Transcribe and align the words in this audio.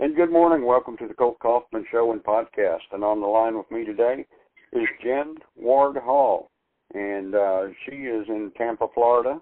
And 0.00 0.14
good 0.14 0.30
morning. 0.30 0.64
Welcome 0.64 0.96
to 0.98 1.08
the 1.08 1.14
Colt 1.14 1.40
Kaufman 1.40 1.84
Show 1.90 2.12
and 2.12 2.22
Podcast. 2.22 2.86
And 2.92 3.02
on 3.02 3.20
the 3.20 3.26
line 3.26 3.58
with 3.58 3.68
me 3.68 3.84
today 3.84 4.24
is 4.72 4.86
Jen 5.02 5.34
Ward 5.56 5.96
Hall. 5.96 6.52
And 6.94 7.34
uh, 7.34 7.62
she 7.84 7.96
is 7.96 8.24
in 8.28 8.52
Tampa, 8.56 8.86
Florida. 8.94 9.40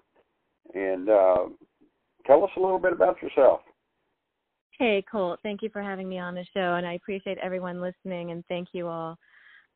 And 0.73 1.09
uh, 1.09 1.45
tell 2.25 2.43
us 2.43 2.49
a 2.57 2.59
little 2.59 2.79
bit 2.79 2.91
about 2.91 3.21
yourself. 3.21 3.59
Hey, 4.71 5.05
Colt. 5.11 5.39
Thank 5.43 5.61
you 5.61 5.69
for 5.69 5.83
having 5.83 6.09
me 6.09 6.17
on 6.17 6.33
the 6.33 6.45
show. 6.55 6.73
And 6.73 6.87
I 6.87 6.93
appreciate 6.93 7.37
everyone 7.37 7.79
listening. 7.79 8.31
And 8.31 8.43
thank 8.47 8.69
you 8.71 8.87
all. 8.87 9.15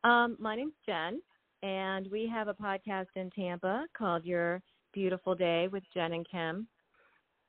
Um, 0.04 0.36
my 0.40 0.56
name's 0.56 0.74
Jen. 0.88 1.22
And 1.62 2.10
we 2.10 2.28
have 2.28 2.48
a 2.48 2.56
podcast 2.56 3.06
in 3.16 3.30
Tampa 3.30 3.86
called 3.96 4.26
Your 4.26 4.64
Beautiful 4.94 5.36
Day 5.36 5.68
with 5.68 5.84
Jen 5.94 6.14
and 6.14 6.28
Kim. 6.28 6.68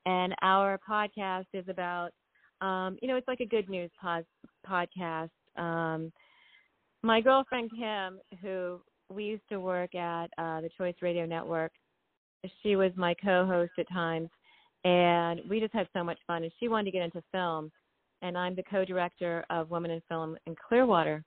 And 0.05 0.35
our 0.43 0.79
podcast 0.87 1.47
is 1.55 1.65
about 1.69 2.11
um, 2.63 2.97
you 3.03 3.09
know, 3.09 3.17
it's 3.17 3.29
like 3.29 3.41
a 3.41 3.47
good 3.47 3.69
news 3.69 3.91
pod- 4.01 4.25
podcast. 4.69 5.31
Um, 5.57 6.13
my 7.03 7.21
girlfriend 7.21 7.71
Kim, 7.71 8.21
who 8.41 8.81
we 9.11 9.25
used 9.25 9.49
to 9.51 9.59
work 9.59 9.95
at 9.95 10.27
uh, 10.39 10.61
the 10.61 10.71
Choice 10.79 10.95
Radio 11.03 11.27
Network, 11.27 11.73
she 12.63 12.77
was 12.77 12.93
my 12.97 13.15
co-host 13.15 13.73
at 13.79 13.89
times, 13.89 14.31
and 14.85 15.41
we 15.51 15.61
just 15.61 15.75
had 15.75 15.89
so 15.93 16.05
much 16.05 16.19
fun. 16.27 16.45
And 16.45 16.53
she 16.61 16.69
wanted 16.69 16.87
to 16.87 16.91
get 16.93 17.03
into 17.03 17.23
film, 17.33 17.71
and 18.23 18.39
I'm 18.39 18.55
the 18.55 18.63
co-director 18.63 19.45
of 19.51 19.71
Women 19.71 19.91
in 19.91 20.03
Film 20.09 20.37
in 20.47 20.55
Clearwater, 20.69 21.25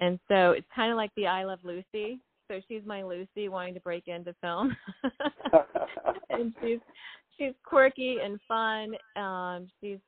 and 0.00 0.18
so 0.28 0.52
it's 0.52 0.66
kind 0.74 0.92
of 0.92 0.96
like 0.96 1.10
the 1.16 1.26
I 1.26 1.44
Love 1.44 1.60
Lucy. 1.64 2.20
So 2.48 2.60
she's 2.66 2.82
my 2.86 3.02
Lucy 3.02 3.48
wanting 3.48 3.74
to 3.74 3.80
break 3.80 4.06
into 4.06 4.34
film, 4.40 4.76
and 6.30 6.54
she's 6.62 6.78
she's 7.36 7.52
quirky 7.64 8.18
and 8.22 8.38
fun. 8.48 8.94
Um, 9.22 9.68
she's 9.80 9.98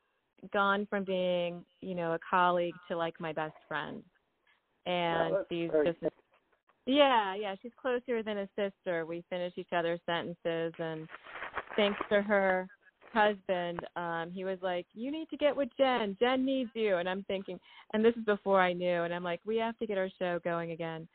gone 0.52 0.86
from 0.88 1.04
being, 1.04 1.64
you 1.80 1.94
know, 1.94 2.12
a 2.12 2.18
colleague 2.28 2.74
to 2.88 2.96
like 2.96 3.14
my 3.20 3.32
best 3.32 3.56
friend. 3.68 4.02
And 4.87 5.34
oh, 5.34 5.45
she's 5.51 5.70
just 5.84 5.98
yeah, 6.87 7.34
yeah, 7.34 7.54
she's 7.62 7.73
closer 7.80 8.23
than 8.23 8.38
a 8.38 8.48
sister. 8.56 9.06
We 9.06 9.23
finish 9.30 9.52
each 9.56 9.73
other's 9.76 10.00
sentences 10.06 10.73
and 10.78 11.06
thanks 11.76 12.00
to 12.10 12.23
her 12.23 12.68
husband, 13.12 13.80
um, 13.96 14.30
he 14.32 14.45
was 14.45 14.59
like, 14.62 14.87
You 14.95 15.10
need 15.10 15.28
to 15.30 15.37
get 15.37 15.54
with 15.54 15.68
Jen. 15.76 16.16
Jen 16.20 16.45
needs 16.45 16.70
you 16.74 16.96
and 16.96 17.09
I'm 17.09 17.24
thinking 17.24 17.59
and 17.93 18.04
this 18.04 18.15
is 18.16 18.24
before 18.24 18.60
I 18.60 18.72
knew 18.72 19.02
and 19.02 19.15
I'm 19.15 19.24
like, 19.24 19.40
We 19.45 19.56
have 19.59 19.78
to 19.78 19.87
get 19.87 19.98
our 19.98 20.10
show 20.18 20.38
going 20.45 20.72
again. 20.72 21.09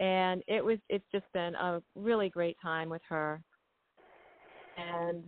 And 0.00 0.42
it 0.48 0.64
was 0.64 0.78
it's 0.88 1.04
just 1.12 1.26
been 1.32 1.54
a 1.54 1.82
really 1.94 2.28
great 2.28 2.56
time 2.62 2.88
with 2.88 3.02
her. 3.08 3.40
And 4.76 5.24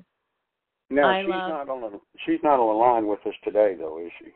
No, 0.91 1.05
I 1.05 1.23
she's 1.23 1.31
love- 1.31 1.51
not 1.51 1.69
on 1.69 1.81
the 1.81 2.01
she's 2.25 2.41
not 2.43 2.61
on 2.61 2.69
the 2.69 2.75
line 2.75 3.07
with 3.07 3.25
us 3.27 3.35
today, 3.45 3.75
though, 3.79 3.99
is 3.99 4.13
she? 4.19 4.33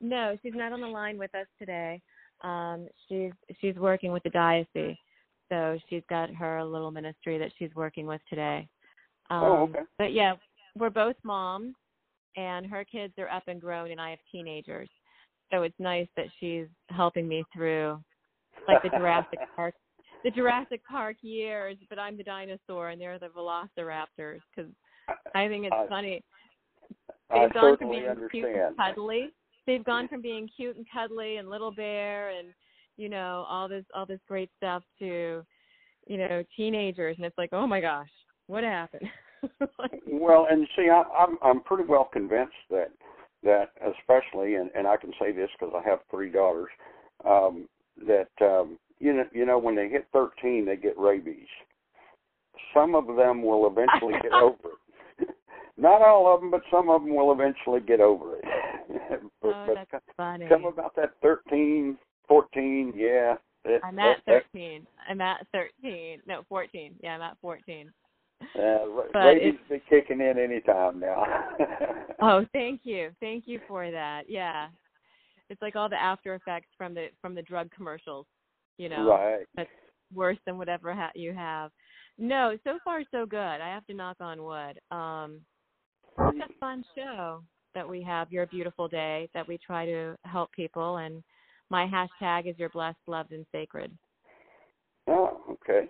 No, 0.00 0.36
she's 0.42 0.54
not 0.54 0.72
on 0.72 0.80
the 0.80 0.86
line 0.88 1.18
with 1.18 1.34
us 1.34 1.46
today. 1.58 2.00
Um, 2.42 2.88
she's 3.08 3.32
she's 3.60 3.76
working 3.76 4.12
with 4.12 4.22
the 4.22 4.30
diocese, 4.30 4.96
so 5.50 5.78
she's 5.88 6.02
got 6.08 6.30
her 6.34 6.64
little 6.64 6.90
ministry 6.90 7.36
that 7.38 7.52
she's 7.58 7.74
working 7.74 8.06
with 8.06 8.20
today. 8.30 8.68
Um, 9.28 9.44
Oh, 9.44 9.62
okay. 9.64 9.80
But 9.98 10.12
yeah, 10.12 10.34
we're 10.74 10.88
both 10.90 11.16
moms, 11.22 11.74
and 12.36 12.64
her 12.66 12.82
kids 12.84 13.12
are 13.18 13.28
up 13.28 13.44
and 13.46 13.60
grown, 13.60 13.90
and 13.90 14.00
I 14.00 14.10
have 14.10 14.18
teenagers. 14.32 14.88
So 15.52 15.62
it's 15.64 15.78
nice 15.78 16.08
that 16.16 16.26
she's 16.38 16.66
helping 16.88 17.28
me 17.28 17.44
through, 17.52 18.02
like 18.66 18.82
the 18.82 18.88
Jurassic 18.88 19.38
Park, 19.56 19.74
the 20.24 20.30
Jurassic 20.30 20.80
Park 20.88 21.16
years. 21.20 21.76
But 21.90 21.98
I'm 21.98 22.16
the 22.16 22.24
dinosaur, 22.24 22.88
and 22.88 22.98
they're 23.00 23.18
the 23.18 23.28
Velociraptors. 23.28 24.40
Because 24.56 24.70
I 25.34 25.48
think 25.48 25.66
it's 25.66 25.74
I- 25.74 25.86
funny 25.88 26.22
they've 27.32 27.52
gone 27.52 27.76
from 27.76 27.90
being 27.90 28.28
cute 28.30 28.48
and 28.48 28.76
cuddly. 28.76 29.30
They've 29.66 29.84
gone 29.84 30.08
from 30.08 30.20
being 30.20 30.48
cute 30.56 30.76
and 30.76 30.86
cuddly 30.92 31.36
and 31.36 31.48
little 31.48 31.70
bear 31.70 32.30
and 32.30 32.48
you 32.96 33.08
know 33.08 33.46
all 33.48 33.68
this 33.68 33.84
all 33.94 34.06
this 34.06 34.20
great 34.26 34.50
stuff 34.56 34.82
to 34.98 35.44
you 36.06 36.18
know 36.18 36.42
teenagers 36.56 37.16
and 37.16 37.24
it's 37.24 37.38
like 37.38 37.50
oh 37.52 37.66
my 37.66 37.80
gosh 37.80 38.08
what 38.46 38.64
happened 38.64 39.08
like, 39.78 40.02
Well, 40.06 40.46
and 40.50 40.66
see, 40.76 40.88
I, 40.90 41.02
I'm 41.18 41.38
I'm 41.42 41.60
pretty 41.62 41.84
well 41.88 42.08
convinced 42.12 42.52
that 42.70 42.90
that 43.42 43.70
especially, 43.98 44.56
and 44.56 44.70
and 44.74 44.86
I 44.86 44.96
can 44.96 45.12
say 45.20 45.32
this 45.32 45.50
because 45.58 45.74
I 45.74 45.88
have 45.88 46.00
three 46.10 46.30
daughters, 46.30 46.68
um, 47.24 47.68
that 48.06 48.28
um, 48.40 48.78
you 48.98 49.12
know 49.12 49.24
you 49.32 49.46
know 49.46 49.58
when 49.58 49.76
they 49.76 49.88
hit 49.88 50.06
13 50.12 50.66
they 50.66 50.76
get 50.76 50.98
rabies. 50.98 51.48
Some 52.74 52.94
of 52.94 53.06
them 53.16 53.42
will 53.42 53.66
eventually 53.66 54.14
get 54.22 54.32
over 54.34 54.54
it. 54.54 54.79
Not 55.80 56.02
all 56.02 56.32
of 56.32 56.40
them, 56.40 56.50
but 56.50 56.60
some 56.70 56.90
of 56.90 57.02
them 57.02 57.14
will 57.14 57.32
eventually 57.32 57.80
get 57.80 58.00
over 58.00 58.36
it. 58.36 58.44
but, 59.42 59.48
oh 59.48 59.64
but 59.66 59.86
that's 59.90 60.04
funny 60.16 60.46
come 60.48 60.66
about 60.66 60.94
that 60.96 61.12
13, 61.22 61.96
14, 62.28 62.92
yeah. 62.94 63.34
It, 63.64 63.82
i'm 63.84 63.98
at 63.98 64.18
that, 64.26 64.44
13 64.54 64.86
i'm 65.08 65.20
at 65.20 65.46
13 65.52 66.20
no 66.26 66.42
14 66.48 66.94
yeah 67.02 67.10
i'm 67.10 67.20
at 67.20 67.36
14 67.42 67.92
that, 68.54 68.60
uh, 68.62 69.02
But 69.12 69.18
rabies 69.18 69.60
be 69.68 69.82
kicking 69.86 70.22
in 70.22 70.38
any 70.38 70.60
time 70.60 70.98
now. 70.98 71.24
oh 72.22 72.46
thank 72.54 72.80
you 72.84 73.10
thank 73.20 73.44
you 73.46 73.60
for 73.68 73.90
that 73.90 74.22
yeah 74.28 74.68
it's 75.50 75.60
like 75.60 75.76
all 75.76 75.90
the 75.90 76.00
after 76.00 76.34
effects 76.34 76.68
from 76.78 76.94
the 76.94 77.08
from 77.20 77.34
the 77.34 77.42
drug 77.42 77.70
commercials 77.70 78.24
you 78.78 78.88
know 78.88 79.06
Right. 79.06 79.46
that's 79.54 79.68
worse 80.14 80.38
than 80.46 80.58
whatever 80.58 80.94
ha- 80.94 81.12
you 81.14 81.32
have. 81.32 81.70
No, 82.18 82.56
so 82.64 82.78
far 82.84 83.02
so 83.10 83.26
good. 83.26 83.38
I 83.38 83.68
have 83.68 83.86
to 83.86 83.94
knock 83.94 84.16
on 84.20 84.42
wood. 84.42 84.78
Um, 84.90 85.40
it's 86.18 86.50
a 86.50 86.58
fun 86.58 86.84
show 86.94 87.42
that 87.74 87.88
we 87.88 88.02
have. 88.02 88.32
Your 88.32 88.46
beautiful 88.46 88.88
day 88.88 89.28
that 89.34 89.46
we 89.46 89.58
try 89.58 89.86
to 89.86 90.16
help 90.24 90.50
people, 90.52 90.98
and 90.98 91.22
my 91.70 91.86
hashtag 91.86 92.48
is 92.50 92.58
your 92.58 92.68
blessed, 92.70 92.98
loved, 93.06 93.32
and 93.32 93.46
sacred. 93.52 93.96
Oh, 95.06 95.40
okay. 95.50 95.88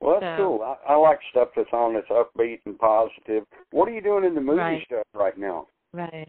Well, 0.00 0.18
that's 0.20 0.38
So- 0.40 0.58
cool. 0.58 0.62
I, 0.62 0.92
I 0.92 0.96
like 0.96 1.20
stuff 1.30 1.48
that's 1.54 1.72
on 1.72 1.94
that's 1.94 2.08
upbeat 2.08 2.60
and 2.66 2.78
positive. 2.78 3.44
What 3.70 3.88
are 3.88 3.92
you 3.92 4.00
doing 4.00 4.24
in 4.24 4.34
the 4.34 4.40
movie 4.40 4.58
Right. 4.58 4.84
stuff 4.86 5.06
right 5.14 5.36
now? 5.38 5.68
Right. 5.92 6.28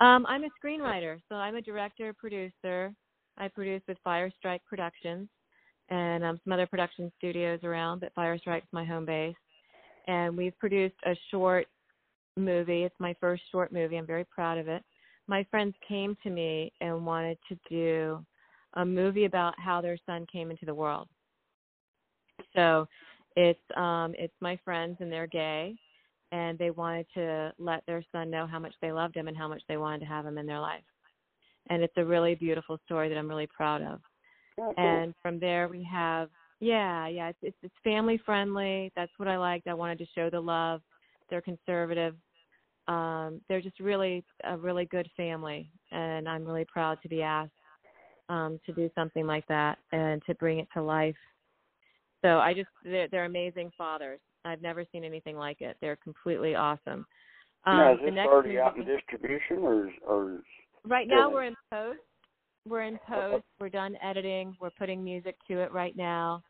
Um, 0.00 0.26
I'm 0.26 0.44
a 0.44 0.48
screenwriter, 0.62 1.20
so 1.28 1.36
I'm 1.36 1.56
a 1.56 1.62
director, 1.62 2.12
producer. 2.12 2.94
I 3.38 3.48
produce 3.48 3.82
with 3.88 3.98
Fire 4.04 4.30
Strike 4.38 4.62
Productions 4.66 5.28
and 5.88 6.22
um, 6.24 6.38
some 6.44 6.52
other 6.52 6.66
production 6.66 7.10
studios 7.16 7.60
around, 7.64 8.00
but 8.00 8.12
Fire 8.14 8.36
Strike's 8.38 8.66
my 8.72 8.84
home 8.84 9.04
base. 9.06 9.34
And 10.06 10.36
we've 10.36 10.58
produced 10.58 10.96
a 11.06 11.14
short 11.30 11.66
movie. 12.36 12.82
It's 12.84 12.94
my 12.98 13.14
first 13.20 13.42
short 13.50 13.72
movie. 13.72 13.96
I'm 13.96 14.06
very 14.06 14.24
proud 14.24 14.58
of 14.58 14.68
it. 14.68 14.82
My 15.28 15.44
friends 15.50 15.74
came 15.86 16.16
to 16.22 16.30
me 16.30 16.72
and 16.80 17.06
wanted 17.06 17.38
to 17.48 17.58
do 17.68 18.24
a 18.74 18.84
movie 18.84 19.24
about 19.26 19.54
how 19.58 19.80
their 19.80 19.98
son 20.06 20.26
came 20.32 20.50
into 20.50 20.66
the 20.66 20.74
world. 20.74 21.08
So 22.54 22.88
it's 23.36 23.60
um 23.76 24.14
it's 24.18 24.34
my 24.40 24.58
friends 24.64 24.98
and 25.00 25.10
they're 25.10 25.26
gay 25.26 25.74
and 26.32 26.58
they 26.58 26.70
wanted 26.70 27.06
to 27.14 27.52
let 27.58 27.84
their 27.86 28.02
son 28.12 28.30
know 28.30 28.46
how 28.46 28.58
much 28.58 28.74
they 28.80 28.92
loved 28.92 29.16
him 29.16 29.28
and 29.28 29.36
how 29.36 29.48
much 29.48 29.62
they 29.68 29.76
wanted 29.76 30.00
to 30.00 30.06
have 30.06 30.26
him 30.26 30.38
in 30.38 30.46
their 30.46 30.60
life. 30.60 30.82
And 31.70 31.82
it's 31.82 31.96
a 31.96 32.04
really 32.04 32.34
beautiful 32.34 32.78
story 32.84 33.08
that 33.08 33.16
I'm 33.18 33.28
really 33.28 33.46
proud 33.46 33.82
of. 33.82 34.00
And 34.78 35.14
from 35.22 35.38
there 35.38 35.68
we 35.68 35.86
have 35.90 36.28
yeah, 36.62 37.08
yeah, 37.08 37.28
it's 37.30 37.38
it's, 37.42 37.56
it's 37.64 37.74
family 37.82 38.20
friendly. 38.24 38.92
That's 38.94 39.10
what 39.16 39.26
I 39.26 39.36
liked. 39.36 39.66
I 39.66 39.74
wanted 39.74 39.98
to 39.98 40.06
show 40.14 40.30
the 40.30 40.38
love. 40.38 40.80
They're 41.28 41.40
conservative. 41.40 42.14
Um, 42.86 43.40
they're 43.48 43.60
just 43.60 43.80
really 43.80 44.24
a 44.44 44.56
really 44.56 44.84
good 44.84 45.10
family, 45.16 45.68
and 45.90 46.28
I'm 46.28 46.44
really 46.44 46.64
proud 46.64 47.02
to 47.02 47.08
be 47.08 47.20
asked 47.20 47.50
um, 48.28 48.60
to 48.64 48.72
do 48.72 48.88
something 48.94 49.26
like 49.26 49.44
that 49.48 49.78
and 49.90 50.22
to 50.26 50.36
bring 50.36 50.60
it 50.60 50.68
to 50.74 50.82
life. 50.82 51.16
So 52.24 52.38
I 52.38 52.54
just 52.54 52.68
they're, 52.84 53.08
they're 53.08 53.24
amazing 53.24 53.72
fathers. 53.76 54.20
I've 54.44 54.62
never 54.62 54.84
seen 54.92 55.02
anything 55.02 55.36
like 55.36 55.62
it. 55.62 55.76
They're 55.80 55.96
completely 55.96 56.54
awesome. 56.54 57.04
Um, 57.66 57.76
now, 57.76 57.94
is 57.94 57.98
this 58.04 58.14
already 58.18 58.60
out 58.60 58.76
in 58.76 58.84
distribution, 58.84 59.58
or 59.58 59.90
or 60.06 60.38
Right 60.86 61.08
now 61.08 61.28
we're 61.28 61.44
in 61.44 61.56
post. 61.72 61.98
We're 62.68 62.82
in 62.82 63.00
post. 63.08 63.42
We're 63.58 63.68
done 63.68 63.96
editing. 64.00 64.56
We're 64.60 64.70
putting 64.70 65.02
music 65.02 65.34
to 65.48 65.60
it 65.60 65.72
right 65.72 65.96
now. 65.96 66.44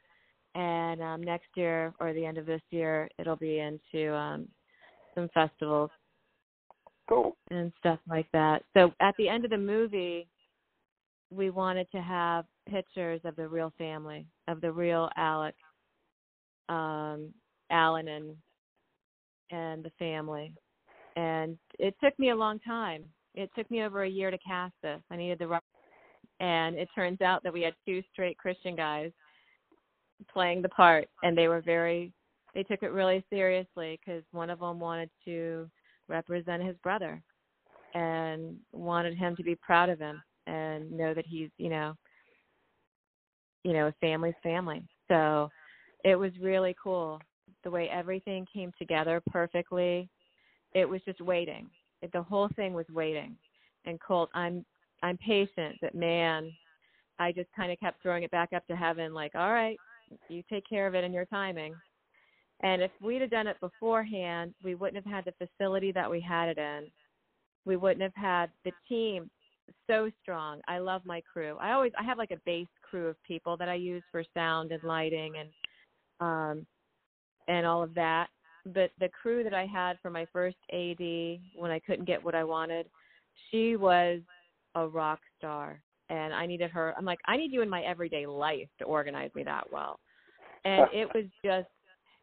And 0.54 1.02
um 1.02 1.22
next 1.22 1.48
year 1.54 1.94
or 2.00 2.12
the 2.12 2.24
end 2.24 2.38
of 2.38 2.46
this 2.46 2.60
year 2.70 3.08
it'll 3.18 3.36
be 3.36 3.58
into 3.60 4.14
um 4.14 4.48
some 5.14 5.28
festivals 5.32 5.90
cool? 7.08 7.36
and 7.50 7.72
stuff 7.78 7.98
like 8.08 8.26
that. 8.32 8.62
So 8.74 8.92
at 9.00 9.14
the 9.18 9.28
end 9.28 9.44
of 9.44 9.50
the 9.50 9.58
movie 9.58 10.28
we 11.30 11.48
wanted 11.50 11.90
to 11.92 12.02
have 12.02 12.44
pictures 12.68 13.20
of 13.24 13.34
the 13.36 13.48
real 13.48 13.72
family, 13.78 14.26
of 14.48 14.60
the 14.60 14.70
real 14.70 15.08
Alec, 15.16 15.54
um, 16.68 17.32
Alan 17.70 18.08
and 18.08 18.36
and 19.50 19.84
the 19.84 19.92
family. 19.98 20.52
And 21.16 21.58
it 21.78 21.94
took 22.02 22.18
me 22.18 22.30
a 22.30 22.36
long 22.36 22.58
time. 22.60 23.04
It 23.34 23.50
took 23.56 23.70
me 23.70 23.82
over 23.82 24.02
a 24.02 24.08
year 24.08 24.30
to 24.30 24.38
cast 24.38 24.74
this. 24.82 25.00
I 25.10 25.16
needed 25.16 25.38
the 25.38 25.46
right 25.46 25.62
and 26.40 26.76
it 26.76 26.88
turns 26.94 27.20
out 27.20 27.42
that 27.44 27.52
we 27.52 27.62
had 27.62 27.74
two 27.86 28.02
straight 28.12 28.36
Christian 28.36 28.74
guys 28.74 29.12
playing 30.32 30.62
the 30.62 30.68
part 30.68 31.08
and 31.22 31.36
they 31.36 31.48
were 31.48 31.60
very 31.60 32.12
they 32.54 32.62
took 32.62 32.82
it 32.82 32.92
really 32.92 33.24
seriously 33.30 33.98
because 34.04 34.22
one 34.32 34.50
of 34.50 34.60
them 34.60 34.78
wanted 34.78 35.10
to 35.24 35.70
represent 36.08 36.62
his 36.62 36.76
brother 36.82 37.22
and 37.94 38.56
wanted 38.72 39.16
him 39.16 39.34
to 39.36 39.42
be 39.42 39.54
proud 39.54 39.88
of 39.88 39.98
him 39.98 40.22
and 40.46 40.90
know 40.90 41.14
that 41.14 41.26
he's 41.26 41.50
you 41.58 41.70
know 41.70 41.94
you 43.64 43.72
know 43.72 43.86
a 43.86 43.94
family's 44.00 44.34
family. 44.42 44.86
So 45.08 45.48
it 46.04 46.16
was 46.16 46.32
really 46.40 46.74
cool. 46.82 47.20
The 47.64 47.70
way 47.70 47.88
everything 47.88 48.46
came 48.52 48.72
together 48.78 49.22
perfectly 49.30 50.08
it 50.74 50.88
was 50.88 51.00
just 51.04 51.20
waiting. 51.20 51.68
It, 52.00 52.12
the 52.12 52.22
whole 52.22 52.48
thing 52.56 52.72
was 52.72 52.86
waiting. 52.92 53.36
And 53.84 54.00
colt 54.00 54.30
i'm 54.32 54.64
i'm 55.02 55.18
patient 55.18 55.76
but 55.80 55.92
man 55.92 56.52
i 57.18 57.32
just 57.32 57.48
kind 57.56 57.72
of 57.72 57.80
kept 57.80 58.00
throwing 58.00 58.22
it 58.22 58.30
back 58.30 58.50
up 58.54 58.64
to 58.68 58.76
heaven 58.76 59.12
like 59.12 59.32
all 59.34 59.50
right 59.52 59.76
you 60.28 60.42
take 60.50 60.68
care 60.68 60.86
of 60.86 60.94
it 60.94 61.04
in 61.04 61.12
your 61.12 61.26
timing 61.26 61.74
and 62.62 62.80
if 62.80 62.90
we'd 63.00 63.20
have 63.20 63.30
done 63.30 63.46
it 63.46 63.58
beforehand 63.60 64.54
we 64.64 64.74
wouldn't 64.74 65.04
have 65.04 65.12
had 65.12 65.24
the 65.24 65.46
facility 65.46 65.92
that 65.92 66.10
we 66.10 66.20
had 66.20 66.48
it 66.48 66.58
in 66.58 66.86
we 67.64 67.76
wouldn't 67.76 68.02
have 68.02 68.14
had 68.14 68.50
the 68.64 68.72
team 68.88 69.30
so 69.86 70.10
strong. 70.22 70.60
I 70.68 70.78
love 70.78 71.02
my 71.04 71.22
crew. 71.32 71.56
I 71.60 71.72
always 71.72 71.92
I 71.98 72.02
have 72.02 72.18
like 72.18 72.30
a 72.30 72.40
base 72.44 72.68
crew 72.82 73.08
of 73.08 73.22
people 73.22 73.56
that 73.56 73.68
I 73.68 73.74
use 73.74 74.02
for 74.10 74.24
sound 74.34 74.72
and 74.72 74.82
lighting 74.82 75.34
and 75.38 75.48
um 76.20 76.66
and 77.48 77.66
all 77.66 77.82
of 77.82 77.94
that. 77.94 78.28
But 78.64 78.90
the 79.00 79.08
crew 79.08 79.42
that 79.44 79.54
I 79.54 79.66
had 79.66 79.98
for 80.00 80.10
my 80.10 80.26
first 80.32 80.56
AD 80.72 80.98
when 81.56 81.70
I 81.70 81.80
couldn't 81.84 82.06
get 82.06 82.22
what 82.22 82.34
I 82.34 82.44
wanted, 82.44 82.86
she 83.50 83.76
was 83.76 84.20
a 84.74 84.86
rock 84.86 85.20
star 85.38 85.82
and 86.12 86.34
I 86.34 86.46
needed 86.46 86.70
her. 86.70 86.94
I'm 86.96 87.04
like 87.04 87.18
I 87.26 87.36
need 87.36 87.52
you 87.52 87.62
in 87.62 87.68
my 87.68 87.82
everyday 87.82 88.26
life 88.26 88.68
to 88.78 88.84
organize 88.84 89.30
me 89.34 89.42
that 89.44 89.64
well. 89.72 89.98
And 90.64 90.86
it 90.92 91.08
was 91.14 91.24
just 91.44 91.68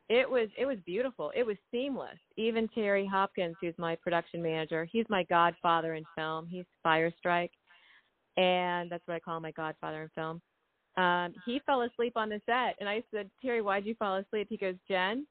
it 0.07 0.29
was 0.29 0.47
it 0.57 0.65
was 0.65 0.77
beautiful. 0.85 1.31
It 1.35 1.45
was 1.45 1.57
seamless. 1.71 2.17
Even 2.37 2.67
Terry 2.69 3.05
Hopkins, 3.05 3.55
who's 3.59 3.73
my 3.77 3.95
production 3.95 4.41
manager, 4.41 4.87
he's 4.91 5.05
my 5.09 5.23
godfather 5.23 5.95
in 5.95 6.03
film. 6.15 6.47
He's 6.49 6.65
Firestrike, 6.85 7.51
and 8.37 8.89
that's 8.91 9.05
what 9.07 9.15
I 9.15 9.19
call 9.19 9.39
my 9.39 9.51
godfather 9.51 10.03
in 10.03 10.09
film. 10.15 10.41
Um, 11.03 11.33
he 11.45 11.61
fell 11.65 11.81
asleep 11.81 12.13
on 12.15 12.29
the 12.29 12.41
set, 12.45 12.75
and 12.79 12.89
I 12.89 13.03
said, 13.13 13.29
Terry, 13.41 13.61
why'd 13.61 13.85
you 13.85 13.95
fall 13.95 14.17
asleep? 14.17 14.47
He 14.49 14.57
goes, 14.57 14.75
Jen, 14.89 15.25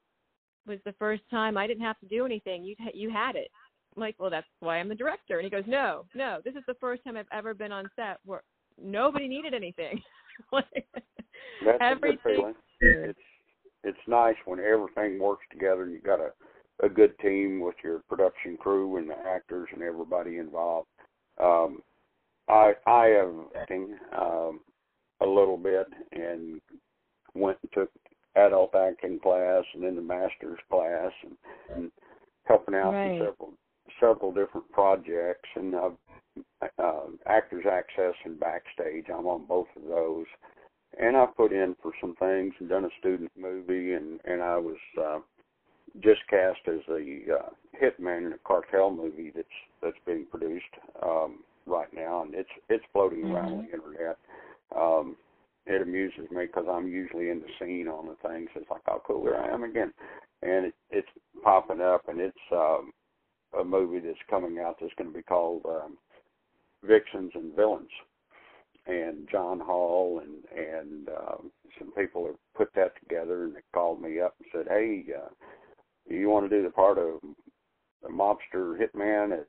was 0.66 0.78
the 0.84 0.94
first 0.98 1.22
time 1.30 1.56
I 1.56 1.66
didn't 1.66 1.82
have 1.82 1.98
to 2.00 2.06
do 2.06 2.24
anything. 2.24 2.64
You 2.64 2.74
you 2.94 3.10
had 3.10 3.36
it. 3.36 3.50
I'm 3.98 4.00
like, 4.00 4.14
well, 4.20 4.30
that's 4.30 4.46
why 4.60 4.78
I'm 4.78 4.88
the 4.88 4.94
director. 4.94 5.38
And 5.38 5.44
he 5.44 5.50
goes, 5.50 5.64
no, 5.66 6.04
no, 6.14 6.38
this 6.44 6.54
is 6.54 6.62
the 6.68 6.76
first 6.80 7.02
time 7.02 7.16
I've 7.16 7.26
ever 7.32 7.52
been 7.52 7.72
on 7.72 7.90
set 7.96 8.18
where 8.24 8.44
nobody 8.80 9.26
needed 9.26 9.54
anything. 9.54 10.00
that's 10.52 11.78
everything. 11.80 12.18
a 12.24 12.28
good 12.28 12.36
feeling. 12.36 12.54
It's 12.80 13.18
it's 13.82 13.98
nice 14.06 14.36
when 14.44 14.60
everything 14.60 15.18
works 15.18 15.44
together 15.50 15.82
and 15.82 15.92
you 15.92 16.00
got 16.00 16.20
a 16.20 16.30
a 16.84 16.88
good 16.88 17.18
team 17.18 17.58
with 17.58 17.74
your 17.82 18.02
production 18.08 18.56
crew 18.56 18.98
and 18.98 19.10
the 19.10 19.18
actors 19.18 19.68
and 19.74 19.82
everybody 19.82 20.36
involved. 20.36 20.86
Um, 21.42 21.82
I 22.48 22.74
I 22.86 23.06
am 23.08 23.46
acting 23.60 23.96
um, 24.16 24.60
a 25.20 25.26
little 25.26 25.56
bit 25.56 25.88
and 26.12 26.60
went 27.34 27.58
and 27.62 27.72
took 27.72 27.90
adult 28.36 28.76
acting 28.76 29.18
class 29.18 29.64
and 29.74 29.82
then 29.82 29.96
the 29.96 30.02
master's 30.02 30.60
class 30.70 31.10
and, 31.24 31.36
and 31.74 31.90
helping 32.44 32.76
out 32.76 32.92
right. 32.92 33.12
in 33.12 33.18
several 33.18 33.54
several 34.00 34.32
different 34.32 34.70
projects 34.72 35.48
and 35.56 35.74
uh, 35.74 35.90
uh, 36.78 37.06
actors 37.26 37.64
access 37.70 38.14
and 38.24 38.38
backstage. 38.38 39.06
I'm 39.12 39.26
on 39.26 39.46
both 39.46 39.68
of 39.76 39.88
those 39.88 40.26
and 40.96 41.16
I 41.16 41.26
put 41.26 41.52
in 41.52 41.76
for 41.82 41.92
some 42.00 42.14
things 42.16 42.54
and 42.58 42.68
done 42.68 42.84
a 42.84 42.98
student 42.98 43.30
movie, 43.38 43.92
and 43.92 44.20
and 44.24 44.42
I 44.42 44.56
was 44.56 44.76
uh, 45.00 45.18
just 46.00 46.20
cast 46.30 46.60
as 46.66 46.80
a 46.88 47.34
uh, 47.34 47.50
hitman 47.80 48.26
in 48.26 48.32
a 48.32 48.38
cartel 48.46 48.90
movie 48.90 49.32
that's 49.34 49.48
that's 49.82 49.96
being 50.06 50.26
produced 50.30 50.64
um, 51.02 51.40
right 51.66 51.92
now, 51.94 52.22
and 52.22 52.34
it's 52.34 52.50
it's 52.68 52.84
floating 52.92 53.22
mm-hmm. 53.22 53.34
around 53.34 53.58
the 53.58 53.72
internet. 53.72 54.18
Um, 54.74 55.16
it 55.66 55.82
amuses 55.82 56.30
me 56.30 56.46
because 56.46 56.66
I'm 56.70 56.88
usually 56.88 57.28
in 57.28 57.40
the 57.40 57.48
scene 57.58 57.88
on 57.88 58.06
the 58.06 58.28
things. 58.28 58.48
It's 58.56 58.70
like, 58.70 58.80
oh, 58.88 59.02
cool, 59.06 59.24
there 59.24 59.38
I 59.38 59.52
am 59.52 59.64
again, 59.64 59.92
and 60.42 60.66
it, 60.66 60.74
it's 60.90 61.08
popping 61.44 61.82
up, 61.82 62.08
and 62.08 62.20
it's 62.20 62.36
um, 62.52 62.92
a 63.58 63.64
movie 63.64 64.00
that's 64.00 64.18
coming 64.28 64.58
out 64.58 64.76
that's 64.80 64.92
going 64.98 65.10
to 65.10 65.16
be 65.16 65.22
called 65.22 65.62
um, 65.66 65.96
Vixens 66.84 67.32
and 67.34 67.54
Villains 67.54 67.90
and 68.88 69.28
John 69.30 69.60
Hall 69.60 70.20
and 70.22 70.44
and 70.58 71.08
um, 71.08 71.50
some 71.78 71.92
people 71.92 72.26
have 72.26 72.36
put 72.56 72.74
that 72.74 72.92
together 73.00 73.44
and 73.44 73.54
they 73.54 73.60
called 73.72 74.00
me 74.00 74.20
up 74.20 74.34
and 74.38 74.48
said, 74.52 74.66
"Hey, 74.68 75.04
uh, 75.16 75.28
you 76.08 76.28
want 76.28 76.48
to 76.48 76.56
do 76.56 76.62
the 76.62 76.70
part 76.70 76.98
of 76.98 77.20
a 78.04 78.08
mobster 78.08 78.78
hitman?" 78.78 79.32
At, 79.32 79.46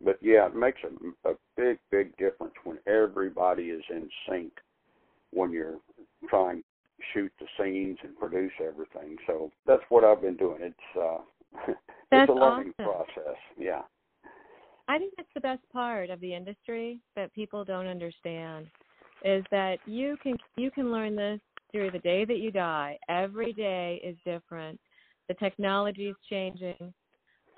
but 0.00 0.18
yeah, 0.22 0.46
it 0.46 0.56
makes 0.56 0.80
a, 0.84 1.30
a 1.30 1.34
big 1.56 1.78
big 1.90 2.16
difference 2.16 2.54
when 2.64 2.78
everybody 2.86 3.64
is 3.64 3.84
in 3.90 4.08
sync 4.28 4.52
when 5.32 5.52
you're 5.52 5.78
trying 6.28 6.62
to 6.62 6.64
shoot 7.12 7.32
the 7.38 7.46
scenes 7.58 7.98
and 8.02 8.18
produce 8.18 8.52
everything. 8.60 9.16
So 9.26 9.52
that's 9.66 9.82
what 9.90 10.04
I've 10.04 10.22
been 10.22 10.36
doing. 10.36 10.58
It's 10.60 10.98
uh, 10.98 11.18
it's 12.12 12.30
a 12.30 12.32
learning 12.32 12.72
awesome. 12.78 13.04
process. 13.06 13.36
Yeah. 13.58 13.82
I 14.88 14.98
think 14.98 15.12
that's 15.16 15.28
the 15.34 15.40
best 15.40 15.60
part 15.70 16.08
of 16.08 16.20
the 16.20 16.34
industry 16.34 17.00
that 17.14 17.32
people 17.34 17.64
don't 17.64 17.86
understand 17.86 18.66
is 19.24 19.44
that 19.50 19.78
you 19.86 20.16
can 20.22 20.36
you 20.56 20.70
can 20.70 20.90
learn 20.90 21.16
this 21.16 21.40
through 21.72 21.90
the 21.90 21.98
day 21.98 22.24
that 22.24 22.38
you 22.38 22.50
die. 22.50 22.98
Every 23.08 23.52
day 23.52 24.00
is 24.02 24.16
different. 24.24 24.80
The 25.28 25.34
technology 25.34 26.08
is 26.08 26.16
changing. 26.28 26.94